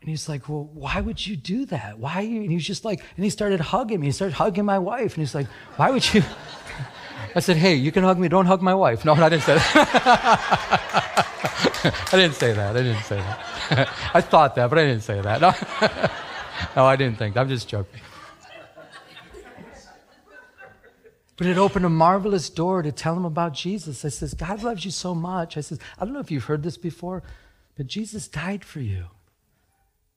And 0.00 0.10
he's 0.10 0.28
like, 0.28 0.48
Well, 0.48 0.68
why 0.72 1.00
would 1.00 1.24
you 1.24 1.36
do 1.36 1.66
that? 1.66 2.00
Why? 2.00 2.20
And 2.22 2.48
he 2.50 2.54
was 2.54 2.66
just 2.66 2.84
like, 2.84 3.00
and 3.16 3.24
he 3.24 3.30
started 3.30 3.60
hugging 3.60 4.00
me. 4.00 4.06
He 4.06 4.12
started 4.12 4.34
hugging 4.34 4.64
my 4.64 4.78
wife. 4.78 5.14
And 5.14 5.22
he's 5.22 5.36
like, 5.36 5.46
Why 5.76 5.90
would 5.90 6.14
you? 6.14 6.22
I 7.36 7.40
said, 7.40 7.56
Hey, 7.56 7.76
you 7.76 7.92
can 7.92 8.02
hug 8.02 8.18
me. 8.18 8.26
Don't 8.26 8.46
hug 8.46 8.60
my 8.60 8.74
wife. 8.74 9.04
No, 9.04 9.14
I 9.14 9.28
didn't 9.28 9.44
say 9.44 9.54
that. 9.54 11.24
I 12.12 12.16
didn't 12.16 12.34
say 12.34 12.52
that. 12.52 12.76
I 12.76 12.82
didn't 12.82 13.02
say 13.04 13.16
that. 13.16 13.88
I 14.14 14.20
thought 14.20 14.54
that, 14.56 14.68
but 14.68 14.78
I 14.78 14.84
didn't 14.84 15.02
say 15.02 15.20
that. 15.20 15.40
No, 16.74 16.82
no 16.82 16.86
I 16.86 16.96
didn't 16.96 17.18
think. 17.18 17.36
I'm 17.36 17.48
just 17.48 17.68
joking. 17.68 18.00
But 21.36 21.46
it 21.46 21.56
opened 21.56 21.84
a 21.84 21.88
marvelous 21.88 22.50
door 22.50 22.82
to 22.82 22.90
tell 22.90 23.16
him 23.16 23.24
about 23.24 23.54
Jesus. 23.54 24.04
I 24.04 24.08
says, 24.08 24.34
God 24.34 24.64
loves 24.64 24.84
you 24.84 24.90
so 24.90 25.14
much. 25.14 25.56
I 25.56 25.60
says, 25.60 25.78
I 25.96 26.04
don't 26.04 26.12
know 26.12 26.20
if 26.20 26.32
you've 26.32 26.44
heard 26.44 26.64
this 26.64 26.76
before, 26.76 27.22
but 27.76 27.86
Jesus 27.86 28.26
died 28.26 28.64
for 28.64 28.80
you. 28.80 29.04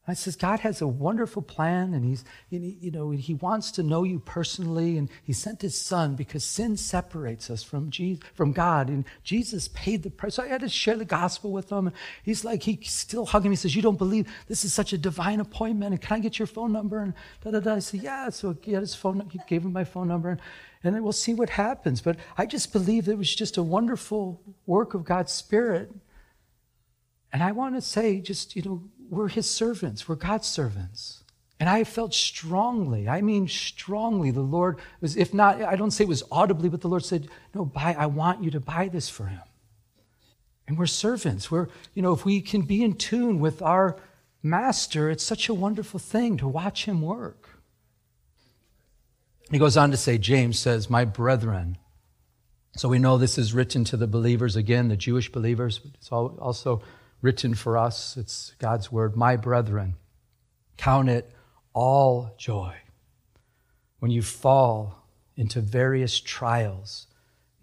I 0.07 0.15
says, 0.15 0.35
God 0.35 0.61
has 0.61 0.81
a 0.81 0.87
wonderful 0.87 1.43
plan, 1.43 1.93
and 1.93 2.03
He's, 2.03 2.25
you 2.49 2.89
know, 2.89 3.11
He 3.11 3.35
wants 3.35 3.69
to 3.73 3.83
know 3.83 4.03
you 4.03 4.19
personally, 4.19 4.97
and 4.97 5.07
He 5.23 5.31
sent 5.31 5.61
His 5.61 5.79
Son 5.79 6.15
because 6.15 6.43
sin 6.43 6.75
separates 6.75 7.51
us 7.51 7.61
from 7.61 7.91
Jesus, 7.91 8.25
from 8.33 8.51
God, 8.51 8.89
and 8.89 9.05
Jesus 9.23 9.67
paid 9.67 10.01
the 10.01 10.09
price. 10.09 10.35
So 10.35 10.43
I 10.43 10.47
had 10.47 10.61
to 10.61 10.69
share 10.69 10.97
the 10.97 11.05
gospel 11.05 11.51
with 11.51 11.71
him. 11.71 11.91
He's 12.23 12.43
like, 12.43 12.63
he's 12.63 12.89
still 12.89 13.27
hugging 13.27 13.51
me. 13.51 13.53
He 13.53 13.57
says, 13.57 13.75
"You 13.75 13.83
don't 13.83 13.97
believe 13.97 14.27
this 14.47 14.65
is 14.65 14.73
such 14.73 14.91
a 14.91 14.97
divine 14.97 15.39
appointment, 15.39 15.93
and 15.93 16.01
can 16.01 16.17
I 16.17 16.19
get 16.19 16.39
your 16.39 16.47
phone 16.47 16.71
number?" 16.71 16.97
And 16.97 17.13
da 17.43 17.51
da 17.51 17.59
da. 17.59 17.75
I 17.75 17.79
said, 17.79 18.01
"Yeah." 18.01 18.29
So 18.29 18.57
he 18.59 18.73
had 18.73 18.81
his 18.81 18.95
phone. 18.95 19.29
He 19.29 19.39
gave 19.47 19.63
him 19.63 19.71
my 19.71 19.83
phone 19.83 20.07
number, 20.07 20.29
and, 20.29 20.41
and 20.83 20.95
then 20.95 21.03
we'll 21.03 21.13
see 21.13 21.35
what 21.35 21.51
happens. 21.51 22.01
But 22.01 22.17
I 22.39 22.47
just 22.47 22.73
believe 22.73 23.07
it 23.07 23.19
was 23.19 23.33
just 23.33 23.55
a 23.55 23.63
wonderful 23.63 24.41
work 24.65 24.95
of 24.95 25.03
God's 25.03 25.31
Spirit. 25.31 25.93
And 27.31 27.43
I 27.43 27.51
want 27.51 27.75
to 27.75 27.81
say, 27.81 28.19
just 28.19 28.55
you 28.55 28.63
know, 28.63 28.83
we're 29.11 29.27
his 29.27 29.47
servants, 29.47 30.07
we're 30.07 30.15
God's 30.15 30.47
servants. 30.47 31.23
And 31.59 31.69
I 31.69 31.83
felt 31.83 32.15
strongly, 32.15 33.07
I 33.07 33.21
mean 33.21 33.47
strongly, 33.47 34.31
the 34.31 34.41
Lord 34.41 34.79
was, 34.99 35.15
if 35.15 35.31
not, 35.31 35.61
I 35.61 35.75
don't 35.75 35.91
say 35.91 36.05
it 36.05 36.07
was 36.07 36.23
audibly, 36.31 36.69
but 36.69 36.81
the 36.81 36.87
Lord 36.87 37.05
said, 37.05 37.27
No, 37.53 37.65
buy, 37.65 37.95
I 37.95 38.07
want 38.07 38.43
you 38.43 38.49
to 38.49 38.59
buy 38.59 38.87
this 38.87 39.09
for 39.09 39.25
him. 39.25 39.41
And 40.67 40.75
we're 40.75 40.87
servants. 40.87 41.51
We're, 41.51 41.67
you 41.93 42.01
know, 42.01 42.13
if 42.13 42.25
we 42.25 42.41
can 42.41 42.61
be 42.61 42.81
in 42.81 42.95
tune 42.95 43.39
with 43.39 43.61
our 43.61 43.97
master, 44.41 45.11
it's 45.11 45.23
such 45.23 45.49
a 45.49 45.53
wonderful 45.53 45.99
thing 45.99 46.37
to 46.37 46.47
watch 46.47 46.85
him 46.85 47.01
work. 47.01 47.49
He 49.51 49.59
goes 49.59 49.77
on 49.77 49.91
to 49.91 49.97
say, 49.97 50.17
James 50.17 50.57
says, 50.57 50.89
My 50.89 51.05
brethren. 51.05 51.77
So 52.77 52.87
we 52.87 52.97
know 52.97 53.17
this 53.17 53.37
is 53.37 53.53
written 53.53 53.83
to 53.83 53.97
the 53.97 54.07
believers, 54.07 54.55
again, 54.55 54.87
the 54.87 54.95
Jewish 54.95 55.29
believers, 55.29 55.79
but 55.79 55.91
it's 55.95 56.11
also 56.11 56.81
written 57.21 57.53
for 57.53 57.77
us. 57.77 58.17
It's 58.17 58.53
God's 58.59 58.91
word. 58.91 59.15
My 59.15 59.35
brethren, 59.35 59.95
count 60.77 61.09
it 61.09 61.31
all 61.73 62.35
joy 62.37 62.75
when 63.99 64.11
you 64.11 64.21
fall 64.21 65.07
into 65.35 65.61
various 65.61 66.19
trials, 66.19 67.07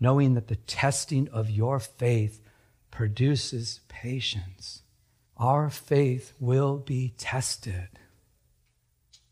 knowing 0.00 0.34
that 0.34 0.48
the 0.48 0.56
testing 0.56 1.28
of 1.28 1.50
your 1.50 1.78
faith 1.80 2.40
produces 2.90 3.80
patience. 3.88 4.82
Our 5.36 5.70
faith 5.70 6.32
will 6.40 6.78
be 6.78 7.14
tested. 7.18 7.88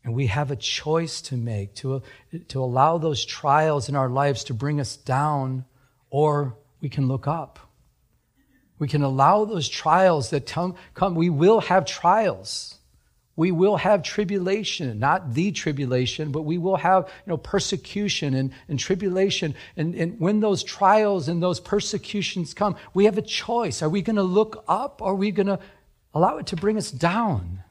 And 0.03 0.13
we 0.13 0.27
have 0.27 0.51
a 0.51 0.55
choice 0.55 1.21
to 1.23 1.35
make 1.35 1.75
to, 1.75 2.01
to 2.47 2.63
allow 2.63 2.97
those 2.97 3.25
trials 3.25 3.89
in 3.89 3.95
our 3.95 4.09
lives 4.09 4.45
to 4.45 4.53
bring 4.53 4.79
us 4.79 4.95
down, 4.95 5.65
or 6.09 6.55
we 6.79 6.87
can 6.87 7.07
look 7.07 7.27
up. 7.27 7.66
We 8.79 8.87
can 8.87 9.01
allow 9.01 9.45
those 9.45 9.67
trials 9.67 10.29
that 10.29 10.45
come. 10.45 11.15
We 11.15 11.29
will 11.29 11.61
have 11.61 11.85
trials. 11.85 12.75
We 13.35 13.51
will 13.51 13.77
have 13.77 14.01
tribulation, 14.01 14.97
not 14.97 15.35
the 15.35 15.51
tribulation, 15.51 16.31
but 16.31 16.41
we 16.41 16.57
will 16.57 16.77
have 16.77 17.03
you 17.05 17.31
know, 17.31 17.37
persecution 17.37 18.33
and, 18.33 18.51
and 18.67 18.79
tribulation. 18.79 19.53
And, 19.75 19.93
and 19.93 20.19
when 20.19 20.39
those 20.39 20.63
trials 20.63 21.27
and 21.27 21.41
those 21.41 21.59
persecutions 21.59 22.55
come, 22.55 22.75
we 22.95 23.05
have 23.05 23.19
a 23.19 23.21
choice. 23.21 23.83
Are 23.83 23.89
we 23.89 24.01
going 24.01 24.15
to 24.15 24.23
look 24.23 24.63
up 24.67 25.03
or 25.03 25.11
are 25.11 25.15
we 25.15 25.29
going 25.29 25.47
to 25.47 25.59
allow 26.15 26.37
it 26.37 26.47
to 26.47 26.55
bring 26.55 26.77
us 26.77 26.89
down? 26.89 27.61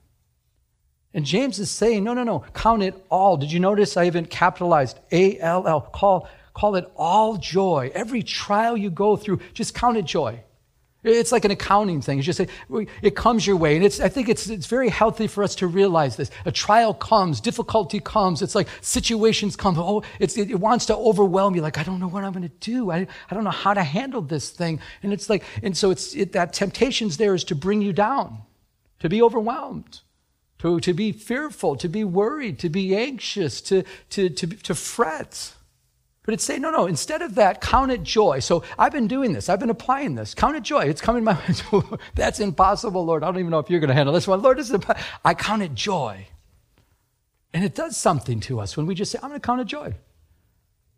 And 1.13 1.25
James 1.25 1.59
is 1.59 1.71
saying, 1.71 2.05
no, 2.05 2.15
no, 2.15 2.23
no, 2.23 2.45
count 2.55 2.85
it 2.85 2.95
all. 3.11 3.37
Did 3.37 3.51
you 3.51 3.59
notice 3.59 3.97
I 3.97 4.07
even 4.07 4.27
capitalized 4.27 5.01
A 5.11 5.37
L 5.41 5.67
L? 5.67 5.81
Call, 5.81 6.29
call 6.55 6.77
it 6.77 6.89
all 6.95 7.39
joy. 7.39 7.91
Every 7.93 8.23
trial 8.23 8.77
you 8.77 8.91
go 8.91 9.17
through, 9.17 9.41
just 9.53 9.75
count 9.75 9.97
it 9.97 10.05
joy. 10.05 10.41
It's 11.07 11.31
like 11.31 11.45
an 11.45 11.53
accounting 11.53 12.01
thing. 12.01 12.19
It's 12.19 12.27
just 12.27 12.41
it 12.41 13.15
comes 13.15 13.47
your 13.47 13.57
way, 13.57 13.77
and 13.77 13.85
it's 13.85 14.01
I 14.01 14.09
think 14.09 14.29
it's 14.29 14.49
it's 14.49 14.67
very 14.67 14.89
healthy 14.89 15.29
for 15.29 15.45
us 15.45 15.55
to 15.57 15.69
realize 15.69 16.17
this. 16.17 16.31
A 16.45 16.53
trial 16.53 16.93
comes, 16.93 17.41
difficulty 17.41 18.01
comes. 18.01 18.43
It's 18.43 18.57
like 18.57 18.69
situations 18.81 19.55
come. 19.55 19.79
Oh, 19.79 20.03
it's, 20.19 20.37
it, 20.37 20.51
it 20.51 20.59
wants 20.59 20.87
to 20.87 20.97
overwhelm 20.97 21.55
you. 21.55 21.63
Like 21.63 21.79
I 21.79 21.85
don't 21.85 22.01
know 22.01 22.09
what 22.09 22.25
I'm 22.25 22.33
going 22.33 22.49
to 22.49 22.57
do. 22.61 22.91
I 22.91 23.07
I 23.31 23.35
don't 23.35 23.45
know 23.45 23.51
how 23.51 23.73
to 23.73 23.85
handle 23.85 24.21
this 24.21 24.51
thing. 24.51 24.81
And 25.05 25.13
it's 25.13 25.31
like 25.31 25.45
and 25.63 25.77
so 25.77 25.93
it's 25.93 26.15
it, 26.15 26.33
that 26.33 26.53
temptation's 26.53 27.19
there 27.19 27.35
is 27.35 27.45
to 27.45 27.55
bring 27.55 27.83
you 27.83 27.93
down, 27.93 28.39
to 28.99 29.09
be 29.09 29.23
overwhelmed, 29.23 30.01
to 30.59 30.81
to 30.81 30.93
be 30.93 31.13
fearful, 31.13 31.77
to 31.77 31.89
be 31.89 32.03
worried, 32.03 32.59
to 32.59 32.69
be 32.69 32.97
anxious, 32.97 33.61
to 33.63 33.85
to 34.11 34.29
to, 34.29 34.47
to 34.49 34.75
fret. 34.75 35.53
But 36.27 36.35
it's 36.35 36.45
saying, 36.45 36.63
no, 36.63 36.73
no, 36.73 36.87
instead 36.87 37.23
of 37.23 37.37
that, 37.37 37.61
count 37.61 37.93
it 37.93 38.03
joy. 38.03 38.41
So 38.41 38.65
I've 38.77 38.91
been 38.91 39.07
doing 39.07 39.33
this. 39.33 39.49
I've 39.49 39.61
been 39.61 39.71
applying 39.71 40.17
this. 40.17 40.35
Count 40.35 40.57
it 40.57 40.65
joy. 40.65 40.81
It's 40.81 41.01
coming 41.01 41.23
my 41.23 41.35
way. 41.35 41.83
That's 42.17 42.41
impossible, 42.41 43.05
Lord. 43.05 43.23
I 43.23 43.27
don't 43.27 43.39
even 43.39 43.53
know 43.53 43.61
if 43.61 43.71
you're 43.71 43.79
going 43.79 43.89
to 43.89 43.95
handle 43.95 44.13
this 44.13 44.27
one. 44.27 44.43
Lord, 44.43 44.59
this 44.59 44.69
is. 44.69 44.81
I 45.25 45.35
count 45.35 45.63
it 45.63 45.73
joy. 45.75 46.27
And 47.55 47.65
it 47.65 47.77
does 47.77 47.97
something 47.97 48.41
to 48.41 48.61
us 48.61 48.77
when 48.77 48.87
we 48.87 48.95
just 48.97 49.13
say, 49.13 49.19
I'm 49.23 49.31
going 49.31 49.41
to 49.41 49.47
count 49.47 49.61
it 49.61 49.69
joy. 49.69 49.95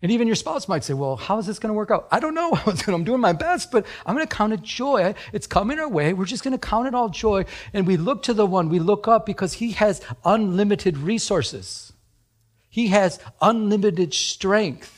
And 0.01 0.11
even 0.13 0.27
your 0.29 0.37
spouse 0.37 0.67
might 0.67 0.83
say, 0.83 0.95
well, 0.95 1.17
how 1.17 1.39
is 1.39 1.47
this 1.47 1.59
going 1.59 1.71
to 1.71 1.75
work 1.75 1.91
out? 1.91 2.09
I 2.11 2.21
don't 2.21 2.35
know. 2.35 2.59
I'm 2.87 3.05
doing 3.05 3.21
my 3.21 3.35
best, 3.35 3.71
but 3.71 3.85
I'm 4.07 4.15
going 4.15 4.27
to 4.27 4.35
count 4.35 4.55
it 4.55 4.63
joy. 4.63 5.15
It's 5.33 5.47
coming 5.47 5.79
our 5.79 5.89
way. 5.89 6.15
We're 6.15 6.25
just 6.25 6.43
going 6.43 6.59
to 6.59 6.67
count 6.67 6.87
it 6.87 6.95
all 6.95 7.11
joy. 7.11 7.45
And 7.75 7.87
we 7.87 7.97
look 7.99 8.23
to 8.25 8.35
the 8.35 8.47
one, 8.47 8.71
we 8.71 8.79
look 8.79 9.07
up 9.07 9.27
because 9.27 9.55
he 9.55 9.73
has 9.73 10.01
unlimited 10.25 10.97
resources. 10.97 11.93
He 12.71 12.89
has 12.89 13.19
unlimited 13.43 14.15
strength. 14.15 14.98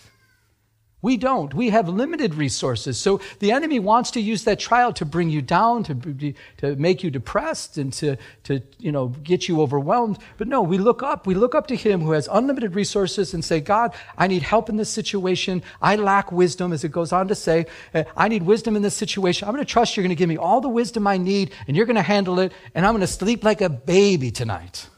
We 1.03 1.17
don't. 1.17 1.55
We 1.55 1.71
have 1.71 1.89
limited 1.89 2.35
resources. 2.35 2.99
So 2.99 3.21
the 3.39 3.53
enemy 3.53 3.79
wants 3.79 4.11
to 4.13 4.21
use 4.21 4.45
that 4.45 4.59
trial 4.59 4.93
to 4.95 5.07
bring 5.07 5.31
you 5.31 5.41
down, 5.41 5.83
to, 5.85 6.35
to 6.59 6.77
make 6.77 7.03
you 7.03 7.11
depressed, 7.11 7.79
and 7.79 7.91
to, 7.95 8.17
to 8.45 8.61
you 8.79 8.93
know, 8.93 9.09
get 9.09 9.49
you 9.49 9.63
overwhelmed. 9.63 10.19
But 10.37 10.49
no, 10.49 10.61
we 10.61 10.77
look 10.77 11.03
up. 11.03 11.27
We 11.27 11.35
look 11.35 11.55
up 11.55 11.69
to 11.69 11.77
him 11.77 12.03
who 12.03 12.13
has 12.13 12.29
unlimited 12.31 12.75
resources 12.75 13.33
and 13.33 13.43
say, 13.43 13.61
God, 13.61 13.95
I 14.19 14.27
need 14.27 14.43
help 14.43 14.69
in 14.69 14.77
this 14.77 14.91
situation. 14.91 15.63
I 15.81 15.97
lack 15.97 16.31
wisdom, 16.31 16.71
as 16.71 16.85
it 16.85 16.93
goes 16.93 17.13
on 17.13 17.29
to 17.29 17.35
say. 17.35 17.65
Uh, 17.95 18.05
I 18.15 18.29
need 18.29 18.43
wisdom 18.43 18.77
in 18.77 18.83
this 18.83 18.95
situation. 18.95 19.49
I'm 19.49 19.55
going 19.55 19.65
to 19.65 19.71
trust 19.71 19.97
you're 19.97 20.03
going 20.03 20.11
to 20.11 20.17
give 20.17 20.29
me 20.29 20.37
all 20.37 20.61
the 20.61 20.69
wisdom 20.69 21.07
I 21.07 21.17
need, 21.17 21.53
and 21.67 21.77
you're 21.77 21.87
going 21.87 21.97
to 21.97 22.03
handle 22.03 22.41
it, 22.41 22.53
and 22.75 22.85
I'm 22.85 22.93
going 22.93 23.01
to 23.01 23.07
sleep 23.07 23.43
like 23.43 23.63
a 23.63 23.71
baby 23.71 24.31
tonight. 24.31 24.89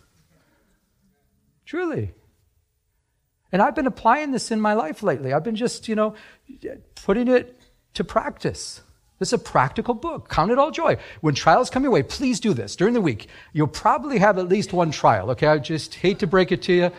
Truly. 1.64 2.12
And 3.52 3.60
I've 3.62 3.74
been 3.74 3.86
applying 3.86 4.32
this 4.32 4.50
in 4.50 4.60
my 4.60 4.72
life 4.72 5.02
lately. 5.02 5.32
I've 5.32 5.44
been 5.44 5.56
just, 5.56 5.88
you 5.88 5.94
know, 5.94 6.14
putting 6.94 7.28
it 7.28 7.60
to 7.94 8.04
practice. 8.04 8.80
This 9.18 9.28
is 9.28 9.34
a 9.34 9.38
practical 9.38 9.94
book. 9.94 10.28
Count 10.28 10.50
it 10.50 10.58
all 10.58 10.70
joy. 10.70 10.96
When 11.20 11.34
trials 11.34 11.70
come 11.70 11.84
your 11.84 11.92
way, 11.92 12.02
please 12.02 12.40
do 12.40 12.54
this 12.54 12.74
during 12.74 12.94
the 12.94 13.00
week. 13.00 13.28
You'll 13.52 13.68
probably 13.68 14.18
have 14.18 14.38
at 14.38 14.48
least 14.48 14.72
one 14.72 14.90
trial, 14.90 15.30
okay? 15.30 15.46
I 15.46 15.58
just 15.58 15.94
hate 15.94 16.18
to 16.20 16.26
break 16.26 16.50
it 16.50 16.62
to 16.62 16.72
you. 16.72 16.90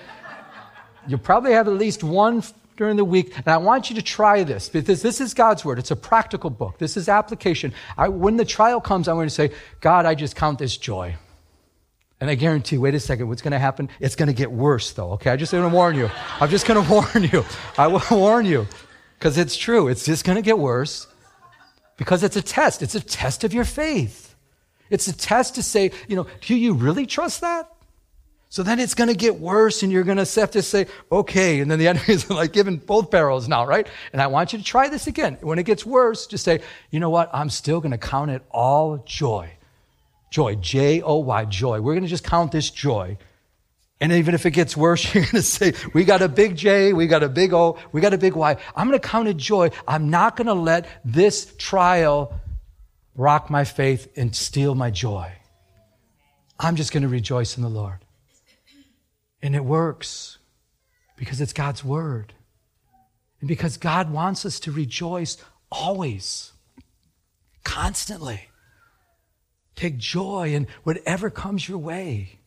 You'll 1.08 1.20
probably 1.20 1.52
have 1.52 1.68
at 1.68 1.74
least 1.74 2.04
one 2.04 2.44
during 2.78 2.96
the 2.96 3.04
week. 3.04 3.38
And 3.38 3.48
I 3.48 3.58
want 3.58 3.90
you 3.90 3.96
to 3.98 4.02
try 4.02 4.44
this 4.44 4.70
because 4.70 5.02
this 5.02 5.20
is 5.20 5.34
God's 5.34 5.66
word. 5.66 5.80
It's 5.80 5.92
a 5.92 5.96
practical 5.96 6.50
book. 6.50 6.78
This 6.78 6.96
is 6.96 7.10
application. 7.10 7.74
I, 7.98 8.08
when 8.08 8.38
the 8.38 8.46
trial 8.46 8.80
comes, 8.80 9.08
I'm 9.08 9.16
going 9.16 9.28
to 9.28 9.34
say, 9.34 9.52
God, 9.82 10.06
I 10.06 10.16
just 10.16 10.36
count 10.36 10.60
this 10.60 10.78
joy. 10.78 11.16
And 12.24 12.30
I 12.30 12.36
guarantee, 12.36 12.78
wait 12.78 12.96
a 12.96 13.02
second, 13.02 13.28
what's 13.28 13.42
going 13.42 13.52
to 13.52 13.60
happen? 13.60 13.90
It's 14.00 14.16
going 14.16 14.28
to 14.28 14.34
get 14.34 14.50
worse, 14.50 14.94
though, 14.94 15.12
okay? 15.12 15.32
I'm 15.32 15.38
just 15.38 15.52
want 15.52 15.70
to 15.70 15.76
warn 15.76 15.98
you. 15.98 16.10
I'm 16.40 16.50
just 16.50 16.66
going 16.66 16.82
to 16.86 16.90
warn 16.90 17.30
you. 17.30 17.44
I 17.78 17.88
will 17.88 18.02
warn 18.18 18.46
you 18.46 18.66
because 19.20 19.38
it's 19.38 19.58
true. 19.58 19.90
It's 19.90 20.06
just 20.06 20.24
going 20.24 20.38
to 20.38 20.42
get 20.42 20.58
worse 20.58 21.06
because 21.98 22.24
it's 22.24 22.38
a 22.38 22.42
test. 22.42 22.82
It's 22.82 22.96
a 22.96 23.02
test 23.02 23.44
of 23.44 23.54
your 23.54 23.66
faith. 23.66 24.36
It's 24.90 25.06
a 25.10 25.14
test 25.14 25.56
to 25.56 25.64
say, 25.64 25.92
you 26.08 26.16
know, 26.16 26.26
do 26.40 26.56
you 26.56 26.76
really 26.76 27.06
trust 27.06 27.42
that? 27.42 27.70
So 28.48 28.64
then 28.64 28.80
it's 28.80 28.94
going 28.94 29.10
to 29.10 29.18
get 29.18 29.38
worse 29.38 29.84
and 29.84 29.92
you're 29.92 30.06
going 30.06 30.24
to 30.26 30.40
have 30.40 30.52
to 30.52 30.62
say, 30.62 30.88
okay. 31.12 31.60
And 31.60 31.70
then 31.70 31.78
the 31.78 31.88
enemy 31.90 32.06
is 32.08 32.30
like 32.30 32.54
giving 32.54 32.78
both 32.78 33.12
barrels 33.12 33.50
now, 33.50 33.66
right? 33.66 33.86
And 34.14 34.22
I 34.22 34.28
want 34.28 34.54
you 34.54 34.60
to 34.60 34.64
try 34.64 34.88
this 34.88 35.08
again. 35.08 35.40
When 35.42 35.60
it 35.60 35.64
gets 35.64 35.86
worse, 35.86 36.26
just 36.26 36.46
say, 36.46 36.62
you 36.90 37.02
know 37.02 37.10
what? 37.10 37.30
I'm 37.34 37.50
still 37.50 37.82
going 37.82 37.92
to 37.92 37.98
count 37.98 38.32
it 38.32 38.44
all 38.50 39.00
joy 39.00 39.58
Joy, 40.34 40.56
J 40.56 41.00
O 41.04 41.18
Y, 41.18 41.46
joy. 41.46 41.80
We're 41.80 41.94
going 41.94 42.06
to 42.06 42.10
just 42.10 42.24
count 42.24 42.52
this 42.52 42.72
joy. 42.72 43.20
And 44.02 44.12
even 44.12 44.34
if 44.34 44.48
it 44.48 44.52
gets 44.52 44.76
worse, 44.76 45.04
you're 45.14 45.26
going 45.26 45.36
to 45.36 45.44
say, 45.44 45.74
we 45.94 46.06
got 46.06 46.24
a 46.24 46.28
big 46.28 46.56
J, 46.56 46.92
we 46.92 47.06
got 47.06 47.22
a 47.22 47.30
big 47.30 47.54
O, 47.54 47.78
we 47.92 48.02
got 48.02 48.16
a 48.16 48.18
big 48.18 48.36
Y. 48.36 48.58
I'm 48.76 48.88
going 48.88 49.00
to 49.00 49.08
count 49.08 49.28
it 49.28 49.38
joy. 49.38 49.70
I'm 49.88 50.10
not 50.10 50.36
going 50.36 50.48
to 50.48 50.56
let 50.56 50.88
this 51.06 51.54
trial 51.60 52.34
rock 53.14 53.52
my 53.52 53.64
faith 53.64 54.12
and 54.16 54.36
steal 54.36 54.74
my 54.74 54.90
joy. 54.90 55.32
I'm 56.60 56.78
just 56.78 56.92
going 56.92 57.04
to 57.04 57.10
rejoice 57.10 57.56
in 57.56 57.62
the 57.62 57.70
Lord. 57.70 58.00
And 59.44 59.56
it 59.56 59.64
works 59.64 60.40
because 61.16 61.42
it's 61.42 61.54
God's 61.54 61.84
word. 61.84 62.34
And 63.40 63.48
because 63.48 63.78
God 63.78 64.12
wants 64.12 64.48
us 64.48 64.60
to 64.62 64.72
rejoice 64.72 65.38
always, 65.72 66.54
constantly. 67.64 68.48
Take 69.76 69.98
joy 69.98 70.54
in 70.54 70.68
whatever 70.84 71.30
comes 71.30 71.68
your 71.68 71.80
way. 71.80 72.40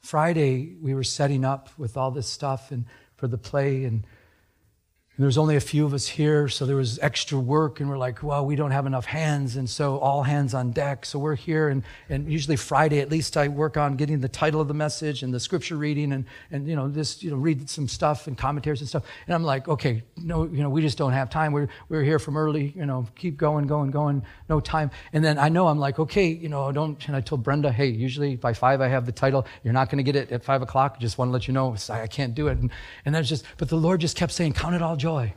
Friday, 0.00 0.76
we 0.80 0.94
were 0.94 1.04
setting 1.04 1.44
up 1.44 1.70
with 1.76 1.96
all 1.96 2.10
this 2.10 2.28
stuff 2.28 2.70
and 2.70 2.84
for 3.16 3.26
the 3.26 3.38
play, 3.38 3.84
and 3.84 4.06
and 5.18 5.24
there 5.24 5.26
was 5.26 5.36
only 5.36 5.56
a 5.56 5.60
few 5.60 5.84
of 5.84 5.94
us 5.94 6.06
here, 6.06 6.46
so 6.46 6.64
there 6.64 6.76
was 6.76 6.96
extra 7.00 7.40
work, 7.40 7.80
and 7.80 7.90
we're 7.90 7.98
like, 7.98 8.22
well, 8.22 8.46
we 8.46 8.54
don't 8.54 8.70
have 8.70 8.86
enough 8.86 9.04
hands, 9.04 9.56
and 9.56 9.68
so 9.68 9.98
all 9.98 10.22
hands 10.22 10.54
on 10.54 10.70
deck. 10.70 11.04
So 11.04 11.18
we're 11.18 11.34
here, 11.34 11.70
and, 11.70 11.82
and 12.08 12.30
usually 12.30 12.54
Friday 12.54 13.00
at 13.00 13.10
least 13.10 13.36
I 13.36 13.48
work 13.48 13.76
on 13.76 13.96
getting 13.96 14.20
the 14.20 14.28
title 14.28 14.60
of 14.60 14.68
the 14.68 14.74
message 14.74 15.24
and 15.24 15.34
the 15.34 15.40
scripture 15.40 15.74
reading, 15.74 16.12
and, 16.12 16.24
and 16.52 16.68
you 16.68 16.76
know, 16.76 16.86
this, 16.86 17.20
you 17.20 17.32
know, 17.32 17.36
read 17.36 17.68
some 17.68 17.88
stuff 17.88 18.28
and 18.28 18.38
commentaries 18.38 18.78
and 18.78 18.88
stuff. 18.88 19.02
And 19.26 19.34
I'm 19.34 19.42
like, 19.42 19.66
okay, 19.66 20.04
no, 20.16 20.44
you 20.44 20.62
know, 20.62 20.70
we 20.70 20.82
just 20.82 20.96
don't 20.96 21.10
have 21.10 21.30
time. 21.30 21.50
We're, 21.50 21.66
we're 21.88 22.04
here 22.04 22.20
from 22.20 22.36
early, 22.36 22.72
you 22.76 22.86
know, 22.86 23.04
keep 23.16 23.36
going, 23.36 23.66
going, 23.66 23.90
going, 23.90 24.22
no 24.48 24.60
time. 24.60 24.92
And 25.12 25.24
then 25.24 25.36
I 25.36 25.48
know 25.48 25.66
I'm 25.66 25.80
like, 25.80 25.98
okay, 25.98 26.28
you 26.28 26.48
know, 26.48 26.70
don't, 26.70 27.08
and 27.08 27.16
I 27.16 27.22
told 27.22 27.42
Brenda, 27.42 27.72
hey, 27.72 27.88
usually 27.88 28.36
by 28.36 28.52
five 28.52 28.80
I 28.80 28.86
have 28.86 29.04
the 29.04 29.10
title. 29.10 29.48
You're 29.64 29.72
not 29.72 29.90
going 29.90 29.98
to 29.98 30.04
get 30.04 30.14
it 30.14 30.30
at 30.30 30.44
five 30.44 30.62
o'clock. 30.62 31.00
Just 31.00 31.18
want 31.18 31.30
to 31.30 31.32
let 31.32 31.48
you 31.48 31.54
know 31.54 31.74
I 31.90 32.06
can't 32.06 32.36
do 32.36 32.46
it. 32.46 32.58
And, 32.58 32.70
and 33.04 33.12
that's 33.16 33.28
just, 33.28 33.44
but 33.56 33.68
the 33.68 33.74
Lord 33.74 34.00
just 34.00 34.16
kept 34.16 34.30
saying, 34.30 34.52
count 34.52 34.76
it 34.76 34.80
all 34.80 34.94
joy 34.94 35.07
joy. 35.08 35.32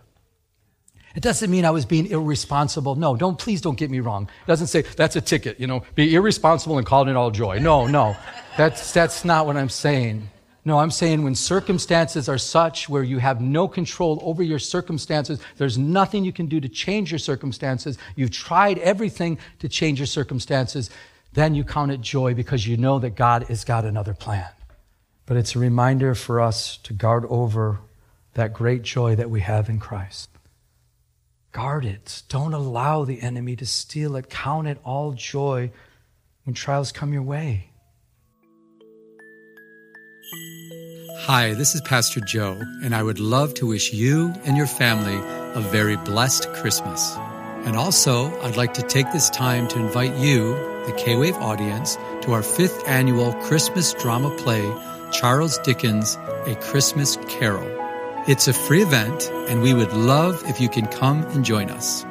It 1.15 1.23
doesn't 1.23 1.49
mean 1.49 1.63
I 1.65 1.71
was 1.71 1.85
being 1.85 2.07
irresponsible. 2.07 2.95
No, 2.95 3.15
don't, 3.15 3.37
please 3.37 3.61
don't 3.61 3.77
get 3.77 3.89
me 3.89 4.01
wrong. 4.01 4.23
It 4.23 4.47
doesn't 4.47 4.67
say 4.67 4.81
that's 4.81 5.15
a 5.15 5.21
ticket, 5.21 5.59
you 5.61 5.67
know, 5.67 5.83
be 5.95 6.13
irresponsible 6.13 6.77
and 6.77 6.85
call 6.85 7.07
it 7.07 7.15
all 7.15 7.31
joy. 7.31 7.59
No, 7.59 7.87
no. 7.87 8.15
That's, 8.57 8.91
that's 8.91 9.23
not 9.23 9.45
what 9.45 9.55
I'm 9.55 9.69
saying. 9.69 10.29
No, 10.65 10.77
I'm 10.79 10.91
saying 10.91 11.23
when 11.23 11.35
circumstances 11.35 12.27
are 12.29 12.37
such 12.37 12.89
where 12.89 13.03
you 13.03 13.19
have 13.19 13.39
no 13.39 13.67
control 13.67 14.19
over 14.23 14.43
your 14.43 14.59
circumstances, 14.59 15.39
there's 15.57 15.77
nothing 15.77 16.25
you 16.25 16.33
can 16.33 16.47
do 16.47 16.59
to 16.59 16.69
change 16.69 17.11
your 17.11 17.19
circumstances. 17.19 17.97
You've 18.17 18.31
tried 18.31 18.77
everything 18.79 19.37
to 19.59 19.69
change 19.69 19.99
your 19.99 20.11
circumstances. 20.19 20.89
Then 21.33 21.55
you 21.55 21.63
count 21.63 21.91
it 21.91 22.01
joy 22.01 22.33
because 22.33 22.67
you 22.67 22.75
know 22.75 22.99
that 22.99 23.15
God 23.15 23.43
has 23.43 23.63
got 23.63 23.85
another 23.85 24.13
plan. 24.13 24.49
But 25.25 25.37
it's 25.37 25.55
a 25.55 25.59
reminder 25.59 26.13
for 26.13 26.41
us 26.41 26.77
to 26.83 26.93
guard 26.93 27.25
over 27.29 27.79
that 28.33 28.53
great 28.53 28.81
joy 28.81 29.15
that 29.15 29.29
we 29.29 29.41
have 29.41 29.69
in 29.69 29.79
Christ. 29.79 30.29
Guard 31.51 31.83
it. 31.83 32.23
Don't 32.29 32.53
allow 32.53 33.03
the 33.03 33.21
enemy 33.21 33.55
to 33.57 33.65
steal 33.65 34.15
it. 34.15 34.29
Count 34.29 34.67
it 34.67 34.79
all 34.85 35.11
joy 35.11 35.71
when 36.45 36.53
trials 36.53 36.91
come 36.91 37.11
your 37.11 37.23
way. 37.23 37.71
Hi, 41.25 41.53
this 41.53 41.75
is 41.75 41.81
Pastor 41.81 42.21
Joe, 42.21 42.59
and 42.83 42.95
I 42.95 43.03
would 43.03 43.19
love 43.19 43.53
to 43.55 43.67
wish 43.67 43.93
you 43.93 44.33
and 44.45 44.57
your 44.57 44.65
family 44.65 45.15
a 45.53 45.59
very 45.59 45.97
blessed 45.97 46.51
Christmas. 46.53 47.15
And 47.65 47.75
also, 47.75 48.35
I'd 48.41 48.57
like 48.57 48.73
to 48.75 48.81
take 48.81 49.11
this 49.11 49.29
time 49.29 49.67
to 49.67 49.79
invite 49.79 50.15
you, 50.15 50.53
the 50.87 50.95
K 50.97 51.17
Wave 51.17 51.35
audience, 51.35 51.95
to 52.21 52.31
our 52.31 52.41
fifth 52.41 52.87
annual 52.87 53.33
Christmas 53.43 53.93
drama 53.93 54.35
play, 54.37 54.73
Charles 55.11 55.59
Dickens' 55.59 56.15
A 56.47 56.55
Christmas 56.59 57.17
Carol. 57.27 57.80
It's 58.27 58.47
a 58.47 58.53
free 58.53 58.83
event, 58.83 59.31
and 59.49 59.63
we 59.63 59.73
would 59.73 59.93
love 59.93 60.43
if 60.45 60.61
you 60.61 60.69
can 60.69 60.85
come 60.85 61.23
and 61.23 61.43
join 61.43 61.71
us. 61.71 62.05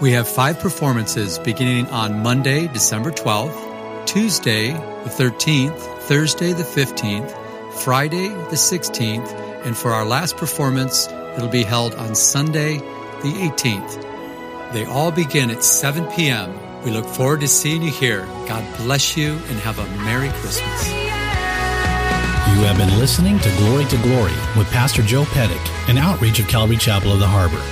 We 0.00 0.12
have 0.12 0.26
five 0.26 0.58
performances 0.58 1.38
beginning 1.38 1.86
on 1.88 2.22
Monday, 2.22 2.66
December 2.68 3.10
12th, 3.10 4.06
Tuesday, 4.06 4.72
the 4.72 5.10
13th, 5.10 5.78
Thursday, 6.04 6.54
the 6.54 6.62
15th, 6.62 7.30
Friday, 7.74 8.28
the 8.28 8.56
16th, 8.56 9.30
and 9.66 9.76
for 9.76 9.90
our 9.90 10.06
last 10.06 10.38
performance, 10.38 11.08
it'll 11.36 11.48
be 11.48 11.62
held 11.62 11.94
on 11.94 12.14
Sunday, 12.14 12.78
the 12.78 13.50
18th. 13.50 14.72
They 14.72 14.86
all 14.86 15.12
begin 15.12 15.50
at 15.50 15.62
7 15.62 16.06
p.m. 16.12 16.58
We 16.84 16.90
look 16.90 17.04
forward 17.04 17.40
to 17.40 17.48
seeing 17.48 17.82
you 17.82 17.90
here. 17.90 18.24
God 18.48 18.64
bless 18.78 19.14
you 19.14 19.32
and 19.32 19.58
have 19.58 19.78
a 19.78 19.86
Merry 20.04 20.30
Christmas. 20.30 21.09
You 22.60 22.66
have 22.66 22.76
been 22.76 22.98
listening 22.98 23.38
to 23.38 23.56
Glory 23.56 23.86
to 23.86 23.96
Glory 24.02 24.34
with 24.54 24.70
Pastor 24.70 25.00
Joe 25.00 25.24
Pettick, 25.24 25.88
an 25.88 25.96
outreach 25.96 26.40
of 26.40 26.46
Calvary 26.46 26.76
Chapel 26.76 27.10
of 27.10 27.18
the 27.18 27.26
Harbor. 27.26 27.62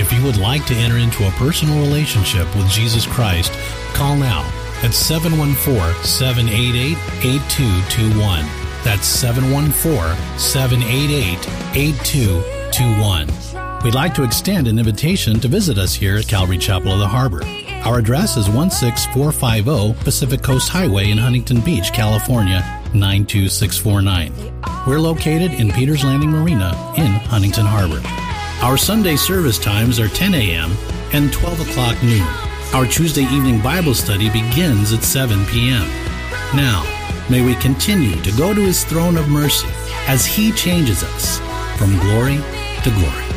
If 0.00 0.12
you 0.12 0.22
would 0.22 0.36
like 0.36 0.64
to 0.66 0.76
enter 0.76 0.96
into 0.96 1.26
a 1.26 1.32
personal 1.32 1.80
relationship 1.80 2.46
with 2.54 2.70
Jesus 2.70 3.04
Christ, 3.04 3.52
call 3.94 4.14
now 4.14 4.48
at 4.84 4.94
714 4.94 6.04
788 6.04 6.96
8221. 7.26 8.44
That's 8.84 9.08
714 9.08 10.16
788 10.38 11.76
8221. 11.76 13.82
We'd 13.82 13.94
like 13.94 14.14
to 14.14 14.22
extend 14.22 14.68
an 14.68 14.78
invitation 14.78 15.40
to 15.40 15.48
visit 15.48 15.78
us 15.78 15.94
here 15.94 16.16
at 16.16 16.28
Calvary 16.28 16.58
Chapel 16.58 16.92
of 16.92 17.00
the 17.00 17.08
Harbor. 17.08 17.42
Our 17.84 17.98
address 17.98 18.36
is 18.36 18.46
16450 18.46 20.04
Pacific 20.04 20.42
Coast 20.42 20.68
Highway 20.68 21.10
in 21.10 21.18
Huntington 21.18 21.60
Beach, 21.60 21.92
California 21.92 22.77
92649. 22.94 24.32
We're 24.86 25.00
located 25.00 25.52
in 25.52 25.70
Peters 25.70 26.04
Landing 26.04 26.30
Marina 26.30 26.68
in 26.96 27.06
Huntington 27.06 27.66
Harbor. 27.66 28.00
Our 28.64 28.76
Sunday 28.76 29.16
service 29.16 29.58
times 29.58 30.00
are 30.00 30.08
10 30.08 30.34
a.m. 30.34 30.72
and 31.12 31.32
12 31.32 31.68
o'clock 31.68 32.02
noon. 32.02 32.26
Our 32.74 32.86
Tuesday 32.86 33.22
evening 33.22 33.60
Bible 33.62 33.94
study 33.94 34.30
begins 34.30 34.92
at 34.92 35.02
7 35.02 35.44
p.m. 35.46 35.86
Now, 36.54 36.84
may 37.30 37.44
we 37.44 37.54
continue 37.56 38.20
to 38.22 38.32
go 38.32 38.52
to 38.54 38.60
His 38.60 38.84
throne 38.84 39.16
of 39.16 39.28
mercy 39.28 39.68
as 40.06 40.26
He 40.26 40.52
changes 40.52 41.02
us 41.04 41.38
from 41.78 41.98
glory 42.00 42.36
to 42.82 42.90
glory. 42.90 43.27